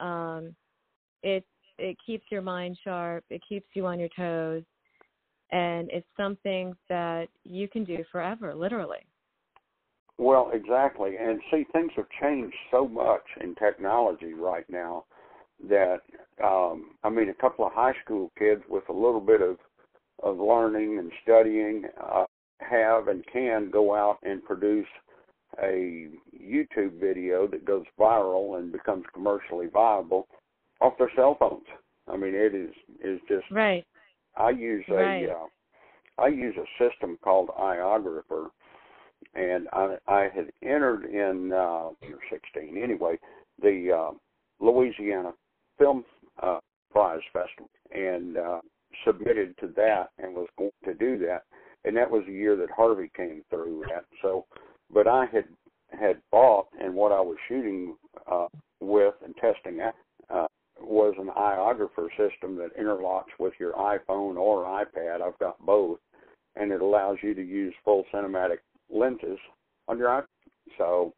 Um, 0.00 0.54
it 1.22 1.44
it 1.78 1.96
keeps 2.04 2.24
your 2.30 2.42
mind 2.42 2.78
sharp. 2.82 3.24
It 3.30 3.42
keeps 3.48 3.68
you 3.74 3.86
on 3.86 4.00
your 4.00 4.08
toes, 4.16 4.64
and 5.52 5.90
it's 5.90 6.06
something 6.16 6.74
that 6.88 7.28
you 7.44 7.68
can 7.68 7.84
do 7.84 8.04
forever, 8.10 8.54
literally. 8.54 9.06
Well, 10.20 10.50
exactly. 10.52 11.16
And 11.18 11.40
see, 11.50 11.64
things 11.72 11.92
have 11.96 12.04
changed 12.20 12.54
so 12.70 12.86
much 12.86 13.22
in 13.40 13.54
technology 13.54 14.34
right 14.34 14.66
now 14.68 15.06
that 15.66 16.00
um, 16.44 16.90
I 17.02 17.08
mean, 17.08 17.30
a 17.30 17.34
couple 17.34 17.66
of 17.66 17.72
high 17.72 17.94
school 18.04 18.30
kids 18.38 18.60
with 18.68 18.84
a 18.90 18.92
little 18.92 19.22
bit 19.22 19.40
of 19.40 19.56
of 20.22 20.38
learning 20.38 20.98
and 20.98 21.10
studying 21.22 21.84
uh, 21.98 22.24
have 22.58 23.08
and 23.08 23.24
can 23.32 23.70
go 23.70 23.94
out 23.94 24.18
and 24.22 24.44
produce 24.44 24.86
a 25.62 26.08
YouTube 26.38 27.00
video 27.00 27.46
that 27.46 27.64
goes 27.64 27.86
viral 27.98 28.58
and 28.58 28.70
becomes 28.70 29.04
commercially 29.14 29.68
viable 29.72 30.28
off 30.82 30.98
their 30.98 31.10
cell 31.16 31.38
phones. 31.40 31.64
I 32.12 32.18
mean, 32.18 32.34
it 32.34 32.54
is 32.54 32.74
is 33.02 33.20
just 33.26 33.50
right. 33.50 33.86
I 34.36 34.50
use 34.50 34.84
a 34.90 34.94
right. 34.94 35.30
uh, 35.30 36.22
I 36.22 36.28
use 36.28 36.56
a 36.58 36.84
system 36.84 37.16
called 37.24 37.48
iOgrapher, 37.58 38.48
and 39.34 39.68
I 39.72 39.96
I 40.06 40.28
had 40.34 40.50
entered 40.62 41.04
in 41.04 41.52
uh, 41.52 41.90
16 42.30 42.82
anyway 42.82 43.18
the 43.62 43.92
uh, 43.92 44.64
Louisiana 44.64 45.32
Film 45.78 46.04
uh, 46.42 46.58
Prize 46.90 47.20
Festival 47.32 47.70
and 47.92 48.36
uh, 48.36 48.60
submitted 49.04 49.56
to 49.58 49.68
that 49.76 50.10
and 50.18 50.34
was 50.34 50.48
going 50.58 50.70
to 50.84 50.94
do 50.94 51.18
that. 51.18 51.42
And 51.84 51.96
that 51.96 52.10
was 52.10 52.24
the 52.26 52.32
year 52.32 52.56
that 52.56 52.70
Harvey 52.70 53.10
came 53.16 53.42
through 53.48 53.84
that. 53.88 54.04
So, 54.20 54.46
but 54.92 55.06
I 55.06 55.26
had 55.32 55.44
had 55.98 56.20
bought 56.30 56.68
and 56.80 56.94
what 56.94 57.12
I 57.12 57.20
was 57.20 57.36
shooting 57.48 57.96
uh, 58.30 58.46
with 58.80 59.14
and 59.24 59.34
testing 59.36 59.80
out 59.80 59.94
uh, 60.32 60.46
was 60.80 61.14
an 61.18 61.30
iOgrapher 61.36 62.08
system 62.10 62.56
that 62.56 62.76
interlocks 62.78 63.38
with 63.38 63.54
your 63.58 63.72
iPhone 63.72 64.36
or 64.36 64.64
iPad. 64.64 65.20
I've 65.20 65.38
got 65.38 65.58
both, 65.64 65.98
and 66.56 66.70
it 66.70 66.80
allows 66.80 67.18
you 67.22 67.34
to 67.34 67.42
use 67.42 67.74
full 67.84 68.04
cinematic 68.14 68.58
lenses 68.92 69.38
on 69.88 69.98
your 69.98 70.08
iPhone. 70.08 70.24
So 70.78 71.14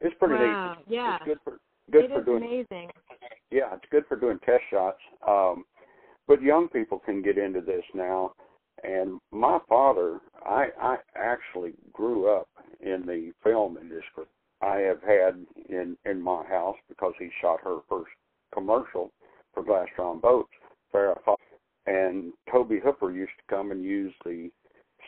it's 0.00 0.14
pretty 0.18 0.34
wow. 0.34 0.76
neat. 0.78 0.94
Yeah. 0.94 1.16
It's 1.16 1.24
good 1.24 1.38
for 1.44 1.58
good 1.90 2.04
it 2.04 2.10
for 2.10 2.22
doing 2.22 2.42
amazing. 2.42 2.90
Yeah, 3.50 3.74
it's 3.74 3.84
good 3.90 4.04
for 4.08 4.16
doing 4.16 4.38
test 4.44 4.62
shots. 4.70 4.98
Um, 5.26 5.64
but 6.26 6.42
young 6.42 6.68
people 6.68 6.98
can 6.98 7.22
get 7.22 7.38
into 7.38 7.60
this 7.60 7.84
now. 7.94 8.32
And 8.82 9.20
my 9.30 9.58
father, 9.68 10.18
I 10.44 10.68
I 10.80 10.96
actually 11.16 11.74
grew 11.92 12.28
up 12.28 12.48
in 12.80 13.04
the 13.06 13.32
film 13.42 13.78
industry. 13.80 14.24
I 14.60 14.78
have 14.78 15.02
had 15.02 15.44
in 15.68 15.96
in 16.04 16.20
my 16.20 16.44
house 16.44 16.76
because 16.88 17.12
he 17.18 17.28
shot 17.40 17.60
her 17.62 17.78
first 17.88 18.10
commercial 18.52 19.10
for 19.52 19.62
Glastron 19.62 20.20
boats. 20.20 20.50
Farrah 20.92 21.22
Fawcett 21.24 21.60
and 21.86 22.32
Tobe 22.50 22.80
Hooper 22.82 23.10
used 23.10 23.32
to 23.38 23.54
come 23.54 23.70
and 23.70 23.84
use 23.84 24.12
the 24.24 24.50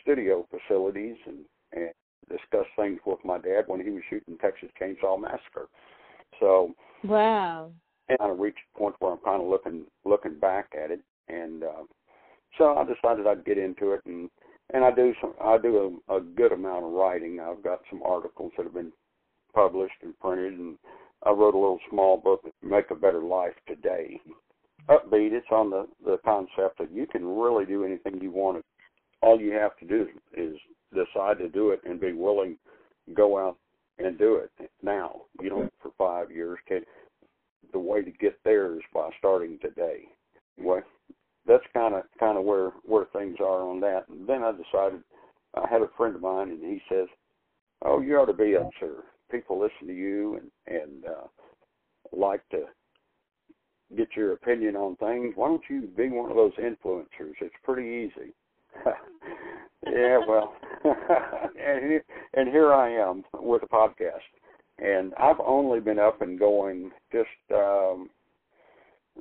studio 0.01 0.47
facilities 0.49 1.17
and 1.25 1.39
and 1.73 1.91
discuss 2.29 2.65
things 2.75 2.99
dad 3.57 3.67
when 3.67 3.83
he 3.83 3.89
was 3.89 4.03
shooting 4.09 4.37
Texas 4.37 4.69
Chainsaw 4.79 5.19
Massacre. 5.19 5.67
So 6.39 6.73
wow, 7.03 7.71
and 8.09 8.17
of 8.19 8.39
reached 8.39 8.59
a 8.75 8.79
point 8.79 8.95
where 8.99 9.13
I'm 9.13 9.19
kind 9.19 9.41
of 9.41 9.47
looking 9.47 9.85
looking 10.05 10.39
back 10.39 10.69
at 10.81 10.91
it, 10.91 11.01
and 11.27 11.63
uh, 11.63 11.83
so 12.57 12.77
I 12.77 12.83
decided 12.83 13.27
I'd 13.27 13.45
get 13.45 13.57
into 13.57 13.93
it, 13.93 14.01
and 14.05 14.29
and 14.73 14.83
I 14.83 14.91
do 14.91 15.13
some 15.21 15.33
I 15.43 15.57
do 15.57 16.01
a, 16.09 16.17
a 16.17 16.21
good 16.21 16.51
amount 16.51 16.85
of 16.85 16.91
writing. 16.91 17.39
I've 17.39 17.63
got 17.63 17.81
some 17.89 18.01
articles 18.03 18.51
that 18.57 18.63
have 18.63 18.73
been 18.73 18.91
published 19.53 19.95
and 20.03 20.17
printed, 20.19 20.53
and 20.53 20.77
I 21.25 21.31
wrote 21.31 21.55
a 21.55 21.59
little 21.59 21.79
small 21.89 22.17
book, 22.17 22.41
"Make 22.61 22.91
a 22.91 22.95
Better 22.95 23.21
Life 23.21 23.55
Today," 23.67 24.19
upbeat. 24.89 25.31
It's 25.31 25.47
on 25.51 25.69
the 25.69 25.87
the 26.05 26.17
concept 26.23 26.79
that 26.79 26.91
you 26.91 27.07
can 27.07 27.25
really 27.25 27.65
do 27.65 27.83
anything 27.83 28.21
you 28.21 28.31
want. 28.31 28.63
All 29.21 29.39
you 29.41 29.53
have 29.53 29.75
to 29.77 29.85
do 29.85 30.07
is, 30.35 30.53
is 30.53 30.59
decide 30.93 31.39
to 31.39 31.49
do 31.49 31.71
it 31.71 31.81
and 31.85 31.99
be 31.99 32.13
willing 32.13 32.51
to 32.51 32.66
go 33.17 33.37
out 33.37 33.57
and 33.97 34.17
do 34.17 34.35
it 34.35 34.69
now. 34.81 35.21
You 35.41 35.49
know, 35.49 35.69
for 35.81 35.91
five 35.97 36.31
years. 36.31 36.59
Can, 36.67 36.81
the 37.73 37.79
way 37.79 38.01
to 38.01 38.11
get 38.11 38.39
there 38.43 38.75
is 38.75 38.81
by 38.93 39.09
starting 39.17 39.57
today. 39.61 40.03
Well, 40.57 40.81
that's 41.45 41.63
kind 41.73 41.95
of 41.95 42.03
kind 42.19 42.37
of 42.37 42.43
where 42.43 42.71
where 42.83 43.05
things 43.05 43.37
are 43.39 43.67
on 43.67 43.79
that. 43.81 44.05
And 44.09 44.27
then 44.27 44.43
I 44.43 44.51
decided 44.51 45.01
I 45.55 45.67
had 45.69 45.81
a 45.81 45.89
friend 45.97 46.15
of 46.15 46.21
mine, 46.21 46.49
and 46.49 46.61
he 46.61 46.81
says, 46.89 47.07
"Oh, 47.83 48.01
you 48.01 48.17
ought 48.17 48.25
to 48.25 48.33
be 48.33 48.55
up, 48.55 48.69
sir. 48.79 49.03
People 49.31 49.59
listen 49.59 49.87
to 49.87 49.93
you 49.93 50.39
and 50.39 50.81
and 50.81 51.05
uh, 51.05 51.27
like 52.11 52.47
to 52.49 52.65
get 53.95 54.09
your 54.15 54.33
opinion 54.33 54.75
on 54.75 54.95
things. 54.97 55.33
Why 55.35 55.47
don't 55.47 55.63
you 55.69 55.89
be 55.95 56.09
one 56.09 56.29
of 56.29 56.35
those 56.37 56.53
influencers? 56.55 57.35
It's 57.41 57.55
pretty 57.63 58.07
easy." 58.07 58.33
yeah, 59.85 60.19
well, 60.27 60.53
and 60.83 61.83
here, 61.83 62.03
and 62.33 62.47
here 62.49 62.73
I 62.73 62.91
am 62.91 63.23
with 63.33 63.63
a 63.63 63.67
podcast, 63.67 64.27
and 64.79 65.13
I've 65.15 65.39
only 65.39 65.79
been 65.79 65.99
up 65.99 66.21
and 66.21 66.39
going 66.39 66.91
just 67.11 67.27
um, 67.53 68.09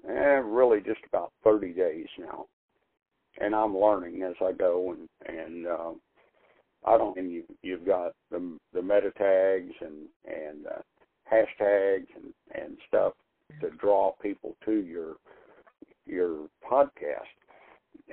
eh, 0.08 0.40
really 0.44 0.80
just 0.80 1.00
about 1.08 1.32
30 1.44 1.72
days 1.72 2.06
now, 2.18 2.46
and 3.40 3.54
I'm 3.54 3.76
learning 3.76 4.22
as 4.22 4.34
I 4.42 4.52
go, 4.52 4.92
and 4.92 5.08
and 5.38 5.66
uh, 5.66 5.92
I 6.84 6.98
don't. 6.98 7.16
And 7.18 7.30
you 7.30 7.44
you've 7.62 7.86
got 7.86 8.12
the 8.30 8.58
the 8.72 8.82
meta 8.82 9.10
tags 9.16 9.74
and 9.80 10.08
and 10.26 10.66
uh, 10.66 10.82
hashtags 11.32 12.06
and 12.14 12.32
and 12.54 12.76
stuff 12.88 13.14
to 13.60 13.70
draw 13.70 14.12
people 14.22 14.56
to 14.64 14.72
your 14.72 15.16
your 16.06 16.46
podcast. 16.70 17.36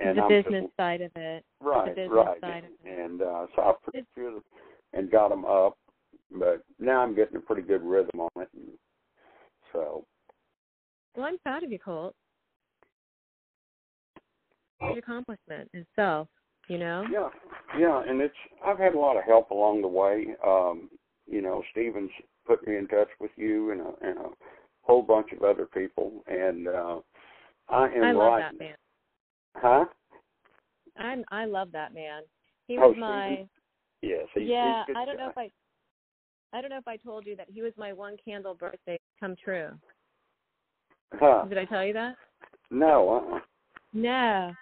And 0.00 0.18
the 0.18 0.22
I'm 0.22 0.28
business 0.28 0.62
just, 0.64 0.76
side 0.76 1.00
of 1.00 1.10
it. 1.16 1.44
right, 1.60 1.96
right, 2.08 2.40
side 2.40 2.64
of 2.64 2.70
and, 2.84 2.98
and 2.98 3.22
uh, 3.22 3.46
so 3.54 3.62
I 3.62 3.72
through 4.14 4.42
and 4.92 5.10
got 5.10 5.28
them 5.28 5.44
up, 5.44 5.76
but 6.30 6.64
now 6.78 7.00
I'm 7.00 7.14
getting 7.14 7.36
a 7.36 7.40
pretty 7.40 7.62
good 7.62 7.82
rhythm 7.82 8.20
on 8.20 8.42
it, 8.42 8.48
and 8.54 8.68
so 9.72 10.04
Well, 11.16 11.26
I'm 11.26 11.38
proud 11.38 11.62
of 11.62 11.72
you, 11.72 11.78
Colt. 11.78 12.14
Good 14.80 14.98
accomplishment 14.98 15.70
itself, 15.72 16.28
you 16.68 16.78
know? 16.78 17.04
Yeah, 17.10 17.28
yeah, 17.78 18.02
and 18.06 18.20
it's 18.20 18.34
I've 18.64 18.78
had 18.78 18.94
a 18.94 18.98
lot 18.98 19.16
of 19.16 19.24
help 19.24 19.50
along 19.50 19.82
the 19.82 19.88
way. 19.88 20.28
Um, 20.46 20.90
you 21.26 21.40
know, 21.40 21.62
Stevens 21.72 22.10
put 22.46 22.66
me 22.66 22.76
in 22.76 22.86
touch 22.88 23.08
with 23.20 23.30
you 23.36 23.70
and 23.70 23.80
a 23.80 23.92
and 24.02 24.18
a 24.18 24.28
whole 24.82 25.02
bunch 25.02 25.32
of 25.32 25.42
other 25.42 25.66
people, 25.66 26.22
and 26.26 26.68
uh, 26.68 26.98
I 27.68 27.86
am 27.88 28.04
I 28.04 28.12
love 28.12 28.32
writing. 28.32 28.58
that 28.58 28.64
man. 28.64 28.74
Huh? 29.56 29.84
I'm 30.96 31.24
I 31.30 31.44
love 31.44 31.68
that 31.72 31.94
man. 31.94 32.22
He 32.66 32.78
Oh, 32.78 32.88
was 32.88 32.96
my 32.98 33.46
Yes. 34.02 34.26
He's, 34.34 34.48
yeah. 34.48 34.84
he's 34.86 34.96
I 34.96 35.04
don't 35.04 35.16
know 35.16 35.28
if 35.28 35.38
I 35.38 35.50
I 36.52 36.60
don't 36.60 36.70
know 36.70 36.78
if 36.78 36.88
I 36.88 36.96
told 36.96 37.26
you 37.26 37.36
that 37.36 37.48
he 37.52 37.62
was 37.62 37.72
my 37.76 37.92
one 37.92 38.16
candle 38.24 38.54
birthday 38.54 38.98
come 39.18 39.34
true. 39.42 39.70
Huh? 41.14 41.44
Did 41.48 41.58
I 41.58 41.64
tell 41.64 41.84
you 41.84 41.92
that? 41.94 42.16
No. 42.70 43.32
Uh. 43.34 43.38
No. 43.92 44.52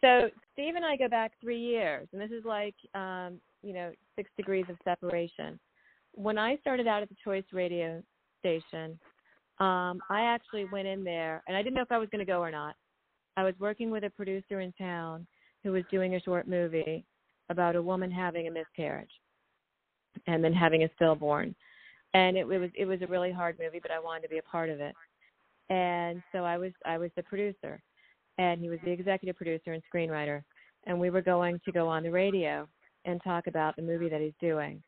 So 0.00 0.30
Steve 0.52 0.74
and 0.76 0.84
I 0.84 0.96
go 0.96 1.08
back 1.08 1.32
three 1.40 1.58
years, 1.58 2.06
and 2.12 2.20
this 2.20 2.30
is 2.30 2.44
like 2.44 2.74
um, 2.94 3.40
you 3.62 3.72
know 3.72 3.92
six 4.16 4.30
degrees 4.36 4.66
of 4.68 4.76
separation. 4.84 5.58
When 6.14 6.38
I 6.38 6.56
started 6.58 6.86
out 6.86 7.02
at 7.02 7.08
the 7.08 7.16
Choice 7.24 7.44
Radio 7.52 8.02
station, 8.38 8.98
um, 9.58 10.00
I 10.10 10.22
actually 10.22 10.66
went 10.66 10.86
in 10.86 11.04
there, 11.04 11.42
and 11.48 11.56
I 11.56 11.62
didn't 11.62 11.74
know 11.74 11.82
if 11.82 11.90
I 11.90 11.98
was 11.98 12.08
going 12.10 12.24
to 12.24 12.30
go 12.30 12.40
or 12.40 12.50
not. 12.50 12.76
I 13.36 13.44
was 13.44 13.54
working 13.58 13.90
with 13.90 14.04
a 14.04 14.10
producer 14.10 14.60
in 14.60 14.72
town 14.72 15.26
who 15.62 15.72
was 15.72 15.84
doing 15.90 16.14
a 16.14 16.20
short 16.20 16.46
movie 16.46 17.04
about 17.50 17.76
a 17.76 17.82
woman 17.82 18.10
having 18.10 18.48
a 18.48 18.50
miscarriage 18.50 19.10
and 20.26 20.42
then 20.42 20.52
having 20.52 20.84
a 20.84 20.90
stillborn, 20.94 21.54
and 22.14 22.36
it, 22.36 22.46
it 22.46 22.58
was 22.58 22.70
it 22.74 22.86
was 22.86 23.02
a 23.02 23.06
really 23.06 23.32
hard 23.32 23.58
movie, 23.58 23.80
but 23.80 23.90
I 23.90 23.98
wanted 23.98 24.22
to 24.22 24.28
be 24.28 24.38
a 24.38 24.42
part 24.42 24.70
of 24.70 24.80
it, 24.80 24.94
and 25.70 26.22
so 26.32 26.44
I 26.44 26.56
was 26.56 26.72
I 26.86 26.98
was 26.98 27.10
the 27.16 27.22
producer 27.22 27.82
and 28.38 28.60
he 28.60 28.68
was 28.68 28.78
the 28.84 28.90
executive 28.90 29.36
producer 29.36 29.72
and 29.72 29.82
screenwriter. 29.92 30.42
And 30.86 30.98
we 30.98 31.10
were 31.10 31.22
going 31.22 31.60
to 31.64 31.72
go 31.72 31.88
on 31.88 32.02
the 32.02 32.10
radio 32.10 32.68
and 33.04 33.20
talk 33.22 33.46
about 33.46 33.76
the 33.76 33.82
movie 33.82 34.08
that 34.08 34.20
he's 34.20 34.32
doing. 34.40 34.82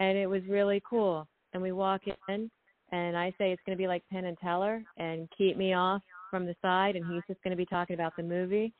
And 0.00 0.16
it 0.16 0.26
was 0.26 0.42
really 0.48 0.82
cool. 0.88 1.26
And 1.52 1.62
we 1.62 1.72
walk 1.72 2.02
in, 2.28 2.50
and 2.92 3.16
I 3.16 3.30
say 3.38 3.52
it's 3.52 3.62
going 3.66 3.76
to 3.76 3.82
be 3.82 3.88
like 3.88 4.02
Penn 4.10 4.24
and 4.26 4.38
Teller, 4.38 4.82
and 4.96 5.28
keep 5.36 5.56
me 5.56 5.74
off 5.74 6.02
from 6.30 6.46
the 6.46 6.54
side, 6.62 6.96
and 6.96 7.04
he's 7.12 7.22
just 7.28 7.42
going 7.42 7.50
to 7.50 7.56
be 7.56 7.66
talking 7.66 7.94
about 7.94 8.14
the 8.16 8.22
movie 8.22 8.72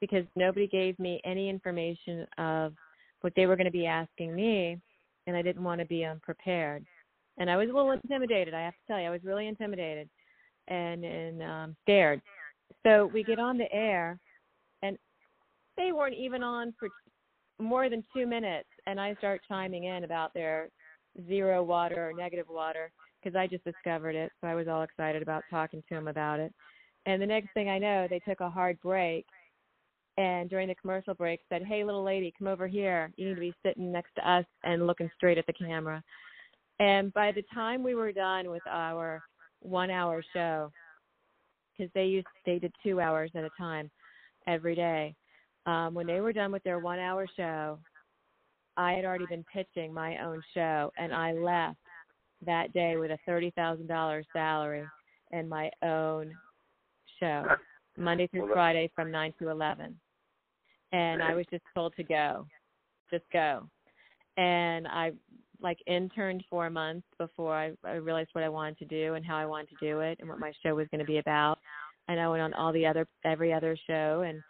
because 0.00 0.24
nobody 0.36 0.66
gave 0.66 0.98
me 0.98 1.20
any 1.24 1.48
information 1.48 2.26
of 2.38 2.74
what 3.22 3.32
they 3.34 3.46
were 3.46 3.56
going 3.56 3.66
to 3.66 3.70
be 3.70 3.86
asking 3.86 4.34
me, 4.34 4.78
and 5.26 5.36
I 5.36 5.42
didn't 5.42 5.64
want 5.64 5.80
to 5.80 5.86
be 5.86 6.04
unprepared. 6.04 6.84
And 7.38 7.50
I 7.50 7.56
was 7.56 7.68
a 7.68 7.72
little 7.72 7.92
intimidated. 7.92 8.54
I 8.54 8.62
have 8.62 8.74
to 8.74 8.86
tell 8.86 9.00
you, 9.00 9.06
I 9.06 9.10
was 9.10 9.24
really 9.24 9.46
intimidated 9.48 10.08
and 10.68 11.04
and 11.04 11.42
um, 11.42 11.76
scared 11.82 12.20
so 12.84 13.10
we 13.12 13.24
get 13.24 13.38
on 13.38 13.58
the 13.58 13.72
air, 13.72 14.18
and 14.82 14.96
they 15.76 15.92
weren't 15.92 16.16
even 16.16 16.42
on 16.42 16.74
for 16.78 16.88
more 17.58 17.88
than 17.88 18.04
two 18.14 18.26
minutes, 18.26 18.68
and 18.86 19.00
I 19.00 19.14
start 19.14 19.40
chiming 19.48 19.84
in 19.84 20.04
about 20.04 20.34
their 20.34 20.68
zero 21.26 21.62
water 21.62 22.10
or 22.10 22.12
negative 22.12 22.46
water 22.48 22.92
because 23.22 23.36
I 23.36 23.46
just 23.46 23.64
discovered 23.64 24.14
it, 24.14 24.30
so 24.40 24.46
I 24.46 24.54
was 24.54 24.68
all 24.68 24.82
excited 24.82 25.22
about 25.22 25.42
talking 25.50 25.82
to 25.88 25.94
them 25.94 26.08
about 26.08 26.38
it. 26.38 26.52
And 27.06 27.22
the 27.22 27.26
next 27.26 27.52
thing 27.54 27.68
I 27.68 27.78
know, 27.78 28.06
they 28.10 28.18
took 28.18 28.40
a 28.40 28.50
hard 28.50 28.80
break, 28.80 29.26
and 30.18 30.50
during 30.50 30.68
the 30.68 30.74
commercial 30.74 31.14
break 31.14 31.40
said, 31.48 31.62
"Hey, 31.62 31.84
little 31.84 32.02
lady, 32.02 32.32
come 32.36 32.48
over 32.48 32.66
here. 32.66 33.12
You 33.16 33.28
need 33.28 33.34
to 33.34 33.40
be 33.40 33.54
sitting 33.62 33.92
next 33.92 34.14
to 34.16 34.28
us 34.28 34.44
and 34.64 34.86
looking 34.86 35.10
straight 35.14 35.38
at 35.38 35.46
the 35.46 35.52
camera." 35.52 36.02
And 36.80 37.12
by 37.12 37.32
the 37.32 37.42
time 37.54 37.82
we 37.82 37.94
were 37.94 38.12
done 38.12 38.50
with 38.50 38.66
our 38.66 39.22
one-hour 39.60 40.22
show, 40.32 40.72
because 41.72 41.92
they 41.92 42.06
used 42.06 42.26
they 42.44 42.58
did 42.58 42.74
two 42.82 43.00
hours 43.00 43.30
at 43.34 43.44
a 43.44 43.50
time 43.56 43.90
every 44.46 44.74
day. 44.74 45.14
Um, 45.66 45.94
when 45.94 46.06
they 46.06 46.20
were 46.20 46.32
done 46.32 46.52
with 46.52 46.62
their 46.64 46.78
one 46.78 46.98
hour 46.98 47.26
show, 47.36 47.78
I 48.76 48.92
had 48.92 49.04
already 49.04 49.26
been 49.26 49.44
pitching 49.44 49.92
my 49.92 50.18
own 50.18 50.42
show, 50.54 50.92
and 50.96 51.14
I 51.14 51.32
left 51.32 51.78
that 52.44 52.72
day 52.72 52.96
with 52.96 53.10
a 53.10 53.18
thirty 53.26 53.50
thousand 53.52 53.86
dollars 53.86 54.26
salary 54.32 54.86
and 55.32 55.48
my 55.48 55.70
own 55.82 56.34
show, 57.20 57.44
Monday 57.96 58.26
through 58.28 58.52
Friday 58.52 58.90
from 58.94 59.10
nine 59.10 59.32
to 59.38 59.48
eleven. 59.48 59.98
And 60.92 61.22
I 61.22 61.34
was 61.34 61.46
just 61.50 61.64
told 61.74 61.94
to 61.96 62.04
go, 62.04 62.46
just 63.10 63.24
go. 63.32 63.68
And 64.36 64.86
I 64.86 65.12
like 65.60 65.78
interned 65.86 66.44
for 66.48 66.66
a 66.66 66.70
month 66.70 67.04
before 67.18 67.54
I, 67.54 67.72
I 67.84 67.94
realized 67.94 68.30
what 68.32 68.44
I 68.44 68.48
wanted 68.48 68.78
to 68.78 68.84
do 68.84 69.14
and 69.14 69.24
how 69.24 69.36
I 69.36 69.46
wanted 69.46 69.68
to 69.70 69.76
do 69.80 70.00
it 70.00 70.18
and 70.20 70.28
what 70.28 70.38
my 70.38 70.52
show 70.62 70.74
was 70.74 70.86
going 70.90 71.00
to 71.00 71.06
be 71.06 71.18
about. 71.18 71.58
And 72.08 72.20
I 72.20 72.28
went 72.28 72.42
on 72.42 72.54
all 72.54 72.72
the 72.72 72.86
other 72.86 73.06
every 73.24 73.52
other 73.52 73.76
show 73.86 74.24
and 74.26 74.40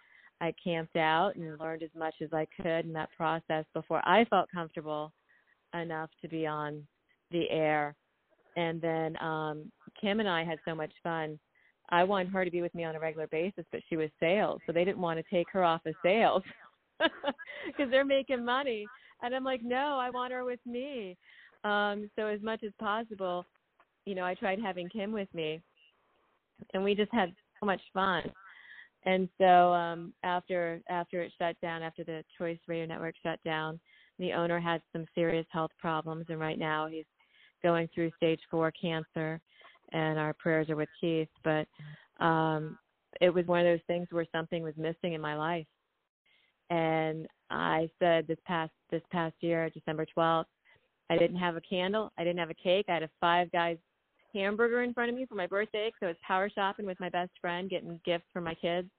I 0.41 0.53
camped 0.63 0.97
out 0.97 1.37
and 1.37 1.59
learned 1.59 1.83
as 1.83 1.91
much 1.97 2.15
as 2.23 2.29
I 2.33 2.47
could 2.61 2.85
in 2.85 2.93
that 2.93 3.09
process 3.17 3.65
before 3.73 4.07
I 4.07 4.25
felt 4.27 4.51
comfortable 4.53 5.13
enough 5.75 6.11
to 6.23 6.29
be 6.29 6.47
on 6.47 6.87
the 7.31 7.49
air. 7.51 7.95
And 8.57 8.81
then 8.81 9.17
um 9.23 9.71
Kim 10.01 10.21
and 10.21 10.29
I 10.29 10.45
had 10.45 10.59
so 10.67 10.75
much 10.75 10.93
fun. 11.03 11.39
I 11.91 12.05
wanted 12.05 12.33
her 12.33 12.45
to 12.45 12.51
be 12.51 12.63
with 12.63 12.75
me 12.75 12.85
on 12.85 12.97
a 12.97 13.01
regular 13.01 13.27
basis, 13.29 13.65
but 13.71 13.81
she 13.89 13.97
was 13.97 14.11
sales, 14.19 14.61
so 14.67 14.73
they 14.73 14.85
didn't 14.85 15.01
want 15.01 15.19
to 15.19 15.35
take 15.35 15.47
her 15.53 15.65
off 15.65 15.87
of 15.87 15.95
sales 16.03 16.43
because 17.67 17.91
they're 17.91 18.05
making 18.05 18.45
money. 18.45 18.87
And 19.23 19.35
I'm 19.35 19.45
like, 19.45 19.63
no, 19.63 19.99
I 19.99 20.11
want 20.11 20.33
her 20.33 20.45
with 20.45 20.61
me. 20.67 21.17
Um, 21.65 22.11
so 22.17 22.27
as 22.27 22.41
much 22.43 22.63
as 22.65 22.73
possible, 22.79 23.45
you 24.05 24.15
know, 24.15 24.25
I 24.25 24.35
tried 24.35 24.61
having 24.61 24.89
Kim 24.89 25.13
with 25.13 25.33
me, 25.35 25.61
and 26.75 26.83
we 26.83 26.95
just 26.95 27.13
had 27.13 27.33
so 27.61 27.67
much 27.67 27.81
fun. 27.93 28.23
And 29.05 29.29
so 29.39 29.73
um, 29.73 30.13
after 30.25 30.81
after 30.89 31.23
it 31.23 31.33
shut 31.39 31.57
down, 31.61 31.83
after 31.83 32.03
the 32.05 32.25
Choice 32.39 32.59
Radio 32.67 32.87
Network 32.87 33.15
shut 33.23 33.39
down, 33.45 33.79
the 34.19 34.33
owner 34.33 34.59
had 34.59 34.83
some 34.93 35.07
serious 35.15 35.47
health 35.51 35.71
problems, 35.79 36.27
and 36.29 36.41
right 36.41 36.59
now 36.59 36.89
he's 36.89 37.05
going 37.63 37.89
through 37.95 38.11
stage 38.17 38.41
four 38.51 38.73
cancer. 38.73 39.41
And 39.93 40.19
our 40.19 40.35
prayers 40.35 40.69
are 40.69 40.77
with 40.77 40.89
Keith, 41.01 41.29
but 41.45 41.67
um, 42.25 42.79
it 43.21 43.31
was 43.31 43.47
one 43.47 43.61
of 43.61 43.67
those 43.67 43.87
things 43.87 44.09
where 44.11 44.27
something 44.33 44.63
was 44.63 44.75
missing 44.77 45.13
in 45.13 45.21
my 45.21 45.37
life. 45.37 45.67
And 46.71 47.29
I 47.51 47.89
said 48.01 48.27
this 48.27 48.39
past 48.45 48.73
this 48.91 49.03
past 49.13 49.37
year, 49.41 49.71
December 49.71 50.05
twelfth, 50.05 50.51
I 51.09 51.17
didn't 51.17 51.37
have 51.37 51.55
a 51.57 51.61
candle, 51.61 52.13
I 52.19 52.25
didn't 52.25 52.41
have 52.41 52.51
a 52.51 52.55
cake, 52.55 52.87
I 52.89 52.95
had 52.95 53.05
a 53.05 53.11
Five 53.21 53.53
Guys 53.53 53.79
hamburger 54.35 54.83
in 54.83 54.93
front 54.93 55.09
of 55.09 55.17
me 55.17 55.25
for 55.25 55.37
my 55.37 55.47
birthday, 55.47 55.93
so 56.01 56.07
I 56.07 56.11
was 56.11 56.17
power 56.27 56.51
shopping 56.53 56.85
with 56.85 56.99
my 56.99 57.09
best 57.09 57.31
friend, 57.41 57.71
getting 57.71 58.01
gifts 58.05 58.27
for 58.33 58.41
my 58.41 58.55
kids, 58.55 58.91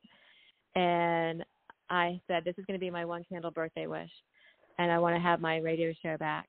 and 0.76 1.44
I 1.90 2.22
said 2.28 2.46
this 2.46 2.56
is 2.58 2.66
going 2.66 2.80
to 2.80 2.84
be 2.84 2.90
my 2.90 3.04
one 3.04 3.26
candle 3.30 3.52
birthday 3.52 3.88
wish, 3.88 4.10
and 4.80 4.90
I 4.90 5.00
want 5.00 5.16
to 5.18 5.22
have 5.22 5.42
my 5.42 5.58
radio 5.58 5.94
show 6.02 6.16
back. 6.18 6.48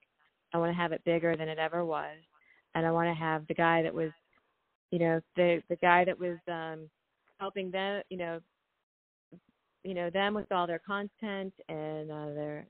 I 0.55 0.59
want 0.59 0.71
to 0.71 0.77
have 0.81 0.93
it 0.93 1.05
bigger 1.05 1.37
than 1.37 1.49
it 1.49 1.59
ever 1.59 1.85
was, 1.85 2.17
and 2.77 2.87
I 2.87 2.93
want 2.93 3.09
to 3.09 3.15
have 3.15 3.47
the 3.49 3.55
guy 3.55 3.83
that 3.83 3.93
was, 3.93 4.11
you 4.91 4.99
know, 4.99 5.21
the 5.37 5.63
the 5.69 5.77
guy 5.77 6.05
that 6.05 6.19
was 6.19 6.39
um 6.49 6.89
helping 7.41 7.71
them, 7.71 8.03
you 8.11 8.17
know, 8.17 8.41
you 9.85 9.95
know 9.95 10.11
them 10.11 10.35
with 10.35 10.51
all 10.53 10.67
their 10.67 10.81
content 10.81 11.53
and 11.69 12.11
uh, 12.11 12.35
their 12.35 12.67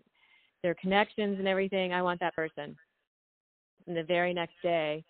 their 0.62 0.74
connections 0.74 1.38
and 1.38 1.48
everything. 1.48 1.92
I 1.92 2.02
want 2.02 2.20
that 2.20 2.34
person. 2.34 2.76
And 3.86 3.96
the 3.96 4.02
very 4.02 4.34
next 4.34 4.54
day, 4.62 5.04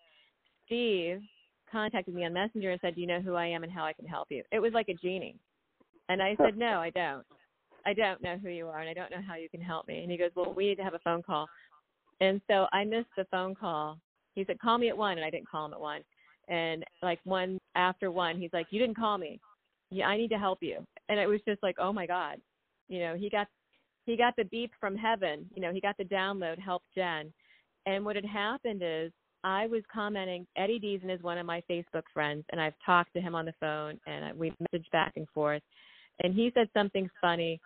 Steve 0.66 1.20
contacted 1.70 2.14
me 2.14 2.24
on 2.24 2.32
Messenger 2.32 2.70
and 2.72 2.80
said, 2.80 2.94
"Do 2.94 3.00
you 3.00 3.06
know 3.06 3.20
who 3.20 3.34
I 3.34 3.46
am 3.46 3.64
and 3.64 3.72
how 3.72 3.84
I 3.84 3.92
can 3.92 4.06
help 4.06 4.28
you?" 4.30 4.42
It 4.52 4.60
was 4.60 4.72
like 4.72 4.88
a 4.88 4.94
genie, 4.94 5.36
and 6.08 6.22
I 6.22 6.36
said, 6.36 6.56
"No, 6.56 6.80
I 6.80 6.90
don't. 6.90 7.24
I 7.86 7.94
don't 7.94 8.22
know 8.22 8.36
who 8.36 8.50
you 8.50 8.68
are, 8.68 8.80
and 8.80 8.88
I 8.88 8.94
don't 8.94 9.10
know 9.10 9.22
how 9.26 9.36
you 9.36 9.48
can 9.48 9.62
help 9.62 9.88
me." 9.88 10.02
And 10.02 10.10
he 10.10 10.18
goes, 10.18 10.30
"Well, 10.34 10.52
we 10.52 10.66
need 10.68 10.76
to 10.76 10.84
have 10.84 10.94
a 10.94 11.00
phone 11.00 11.22
call." 11.22 11.48
And 12.20 12.40
so 12.48 12.66
I 12.72 12.84
missed 12.84 13.14
the 13.16 13.24
phone 13.30 13.54
call. 13.54 13.98
He 14.34 14.44
said, 14.44 14.58
"Call 14.60 14.78
me 14.78 14.88
at 14.88 14.96
one," 14.96 15.18
and 15.18 15.24
I 15.24 15.30
didn't 15.30 15.48
call 15.48 15.66
him 15.66 15.72
at 15.72 15.80
one. 15.80 16.02
And 16.48 16.84
like 17.02 17.20
one 17.24 17.58
after 17.74 18.10
one, 18.10 18.38
he's 18.38 18.52
like, 18.52 18.66
"You 18.70 18.78
didn't 18.78 18.96
call 18.96 19.18
me. 19.18 19.40
Yeah, 19.90 20.06
I 20.06 20.16
need 20.16 20.30
to 20.30 20.38
help 20.38 20.62
you." 20.62 20.84
And 21.08 21.18
it 21.18 21.26
was 21.26 21.40
just 21.46 21.62
like, 21.62 21.76
"Oh 21.78 21.92
my 21.92 22.06
God," 22.06 22.40
you 22.88 23.00
know. 23.00 23.14
He 23.14 23.28
got 23.28 23.48
he 24.06 24.16
got 24.16 24.34
the 24.36 24.44
beep 24.44 24.72
from 24.80 24.96
heaven. 24.96 25.46
You 25.54 25.62
know, 25.62 25.72
he 25.72 25.80
got 25.80 25.96
the 25.98 26.04
download. 26.04 26.58
Help 26.58 26.82
Jen. 26.94 27.32
And 27.86 28.04
what 28.04 28.16
had 28.16 28.24
happened 28.24 28.82
is 28.84 29.12
I 29.44 29.66
was 29.66 29.82
commenting. 29.92 30.46
Eddie 30.56 30.80
Deason 30.80 31.14
is 31.14 31.22
one 31.22 31.38
of 31.38 31.46
my 31.46 31.62
Facebook 31.70 32.02
friends, 32.12 32.44
and 32.50 32.60
I've 32.60 32.74
talked 32.84 33.12
to 33.14 33.20
him 33.20 33.34
on 33.34 33.44
the 33.44 33.54
phone, 33.60 33.98
and 34.06 34.38
we 34.38 34.50
messaged 34.50 34.90
back 34.90 35.12
and 35.16 35.28
forth. 35.34 35.62
And 36.22 36.34
he 36.34 36.50
said 36.54 36.68
something 36.74 37.08
funny, 37.20 37.60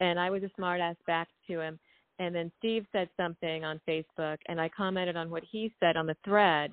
and 0.00 0.18
I 0.18 0.30
was 0.30 0.42
a 0.42 0.60
smartass 0.60 0.96
back 1.06 1.28
to 1.48 1.60
him. 1.60 1.78
And 2.18 2.34
then 2.34 2.52
Steve 2.58 2.86
said 2.92 3.08
something 3.16 3.64
on 3.64 3.80
Facebook, 3.86 4.38
and 4.46 4.60
I 4.60 4.68
commented 4.68 5.16
on 5.16 5.30
what 5.30 5.42
he 5.50 5.72
said 5.80 5.96
on 5.96 6.06
the 6.06 6.16
thread, 6.24 6.70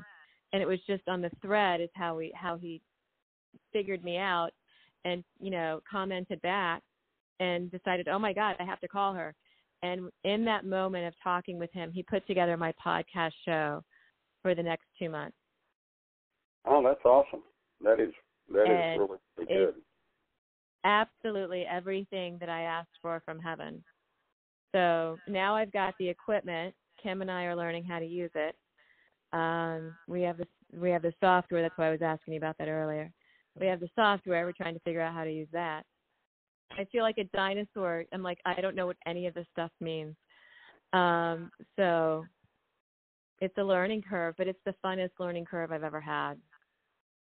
and 0.54 0.62
it 0.62 0.68
was 0.68 0.80
just 0.88 1.08
on 1.08 1.22
the 1.22 1.32
thread 1.42 1.82
is 1.82 1.90
how 1.94 2.16
we 2.16 2.32
how 2.36 2.58
he 2.58 2.82
figured 3.74 4.04
me 4.04 4.18
out, 4.18 4.52
and 5.06 5.24
you 5.40 5.52
know 5.52 5.82
commented 5.90 6.42
back, 6.42 6.82
and 7.40 7.72
decided, 7.72 8.08
oh 8.08 8.20
my 8.20 8.34
God, 8.34 8.56
I 8.60 8.64
have 8.64 8.80
to 8.82 8.88
call 8.88 9.14
her. 9.14 9.36
And 9.82 10.10
in 10.26 10.44
that 10.46 10.66
moment 10.66 11.08
of 11.08 11.14
talking 11.24 11.58
with 11.58 11.72
him, 11.72 11.92
he 11.94 12.04
put 12.04 12.26
together 12.28 12.58
my 12.58 12.74
podcast 12.86 13.32
show 13.46 13.82
for 14.42 14.54
the 14.54 14.64
next 14.64 14.86
two 14.98 15.10
months. 15.10 15.38
Oh, 16.66 16.84
that's 16.84 17.04
awesome. 17.06 17.44
That 17.82 18.00
is 18.00 18.14
that 18.52 18.66
and 18.66 19.02
is 19.02 19.08
really, 19.08 19.20
really 19.38 19.66
good. 19.66 19.76
Absolutely 20.84 21.66
everything 21.70 22.38
that 22.40 22.50
I 22.50 22.64
asked 22.64 22.98
for 23.02 23.22
from 23.26 23.40
heaven. 23.40 23.84
So 24.74 25.18
now 25.28 25.56
I've 25.56 25.72
got 25.72 25.94
the 26.00 26.10
equipment. 26.10 26.76
Kim 27.02 27.22
and 27.22 27.32
I 27.32 27.46
are 27.46 27.56
learning 27.56 27.86
how 27.86 28.00
to 28.00 28.06
use 28.06 28.32
it. 28.36 28.56
Um, 29.34 29.96
we 30.08 30.22
have 30.24 30.38
the 30.38 30.48
we 30.74 30.92
have 30.92 31.02
the 31.02 31.14
software. 31.20 31.62
That's 31.62 31.78
why 31.78 31.88
I 31.88 31.92
was 31.92 32.02
asking 32.02 32.34
you 32.34 32.40
about 32.40 32.58
that 32.58 32.68
earlier. 32.68 33.12
We 33.60 33.68
have 33.68 33.80
the 33.80 33.90
software. 33.96 34.46
We're 34.46 34.52
trying 34.52 34.76
to 34.76 34.80
figure 34.82 35.02
out 35.02 35.14
how 35.14 35.24
to 35.24 35.32
use 35.32 35.48
that. 35.52 35.84
I 36.72 36.86
feel 36.86 37.04
like 37.04 37.18
a 37.18 37.24
dinosaur. 37.36 38.06
I'm 38.14 38.24
like 38.24 38.40
I 38.46 38.62
don't 38.62 38.76
know 38.76 38.88
what 38.88 38.98
any 39.06 39.28
of 39.28 39.34
this 39.34 39.48
stuff 39.52 39.72
means. 39.80 40.16
Um, 40.94 41.52
so 41.76 42.26
it's 43.42 43.58
a 43.58 43.64
learning 43.64 44.04
curve, 44.08 44.36
but 44.38 44.48
it's 44.48 44.60
the 44.66 44.76
funnest 44.84 45.12
learning 45.20 45.46
curve 45.46 45.72
I've 45.72 45.84
ever 45.84 46.02
had. 46.02 46.36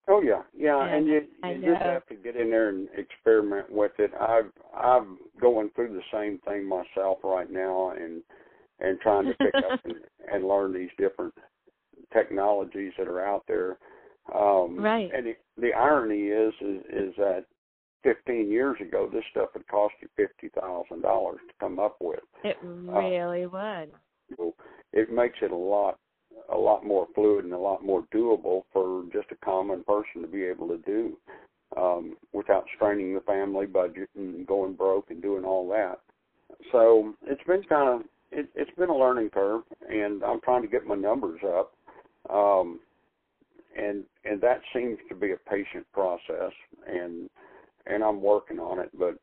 Oh 0.09 0.23
yeah, 0.23 0.43
yeah, 0.57 0.85
Yeah, 0.87 0.97
and 0.97 1.07
you 1.07 1.23
you 1.45 1.73
just 1.73 1.83
have 1.83 2.07
to 2.07 2.15
get 2.17 2.37
in 2.37 2.51
there 2.51 2.71
and 2.71 2.89
experiment 2.97 3.71
with 3.71 3.93
it. 3.99 4.11
I've 4.19 4.51
I'm 4.77 5.19
going 5.41 5.71
through 5.75 5.95
the 5.95 6.03
same 6.13 6.39
thing 6.47 6.67
myself 6.67 7.19
right 7.23 7.51
now, 7.51 7.91
and 7.91 8.23
and 8.81 8.99
trying 9.01 9.27
to 9.27 9.35
pick 9.35 9.55
up 9.55 9.81
and, 9.85 9.95
and 10.33 10.49
learn 10.49 10.73
these 10.73 10.91
different 10.99 11.35
technologies 12.13 12.93
that 12.99 13.09
are 13.09 13.25
out 13.25 13.45
there. 13.47 13.79
Um, 14.35 14.79
Right. 14.79 15.11
And 15.15 15.27
the, 15.27 15.37
the 15.59 15.73
irony 15.73 16.29
is, 16.29 16.55
is 16.61 16.83
is 16.91 17.15
that 17.17 17.45
15 18.03 18.51
years 18.51 18.77
ago, 18.81 19.09
this 19.13 19.25
stuff 19.31 19.51
would 19.55 19.67
cost 19.69 19.95
you 20.01 20.09
fifty 20.17 20.49
thousand 20.61 21.03
dollars 21.03 21.41
to 21.49 21.55
come 21.59 21.79
up 21.79 21.97
with. 22.01 22.21
It 22.45 22.57
really 22.63 23.47
would. 23.47 23.91
It 24.93 25.11
makes 25.11 25.39
it 25.43 25.51
a 25.51 25.57
lot 25.57 25.99
a 26.53 26.57
lot 26.57 26.85
more 26.85 27.07
fluid 27.15 27.45
and 27.45 27.55
a 27.55 27.59
lot 27.59 27.85
more 27.85 28.05
doable 28.15 28.63
for 28.73 29.05
just 29.13 29.31
a 29.31 29.45
common 29.45 29.85
person 29.85 30.23
to 30.23 30.29
be 30.29 30.43
able 30.45 30.69
to 30.69 30.79
do 30.79 31.17
um, 31.77 32.17
without 32.33 32.65
straining 32.77 33.15
the 33.15 33.21
family 33.21 33.67
budget 33.67 34.09
and 34.17 34.47
going 34.47 34.75
broke 34.75 35.11
and 35.11 35.23
doing 35.23 35.45
all 35.45 35.69
that. 35.69 36.01
So 36.73 37.15
it's 37.27 37.43
been 37.45 37.63
kind 37.65 38.01
of 38.01 38.07
it, 38.33 38.49
it's 38.55 38.71
been 38.77 38.91
a 38.91 38.97
learning 38.97 39.31
curve, 39.31 39.63
and 39.89 40.23
I'm 40.23 40.41
trying 40.41 40.63
to 40.63 40.69
get 40.69 40.87
my 40.87 40.95
numbers 40.95 41.41
up, 41.47 41.73
um, 42.33 42.81
and 43.77 44.05
and 44.25 44.41
that 44.41 44.61
seems 44.75 44.99
to 45.09 45.15
be 45.15 45.33
a 45.33 45.51
patient 45.51 45.87
process, 45.93 46.53
and 46.87 47.29
and 47.87 48.03
I'm 48.03 48.23
working 48.23 48.59
on 48.59 48.79
it. 48.79 48.91
But 48.99 49.17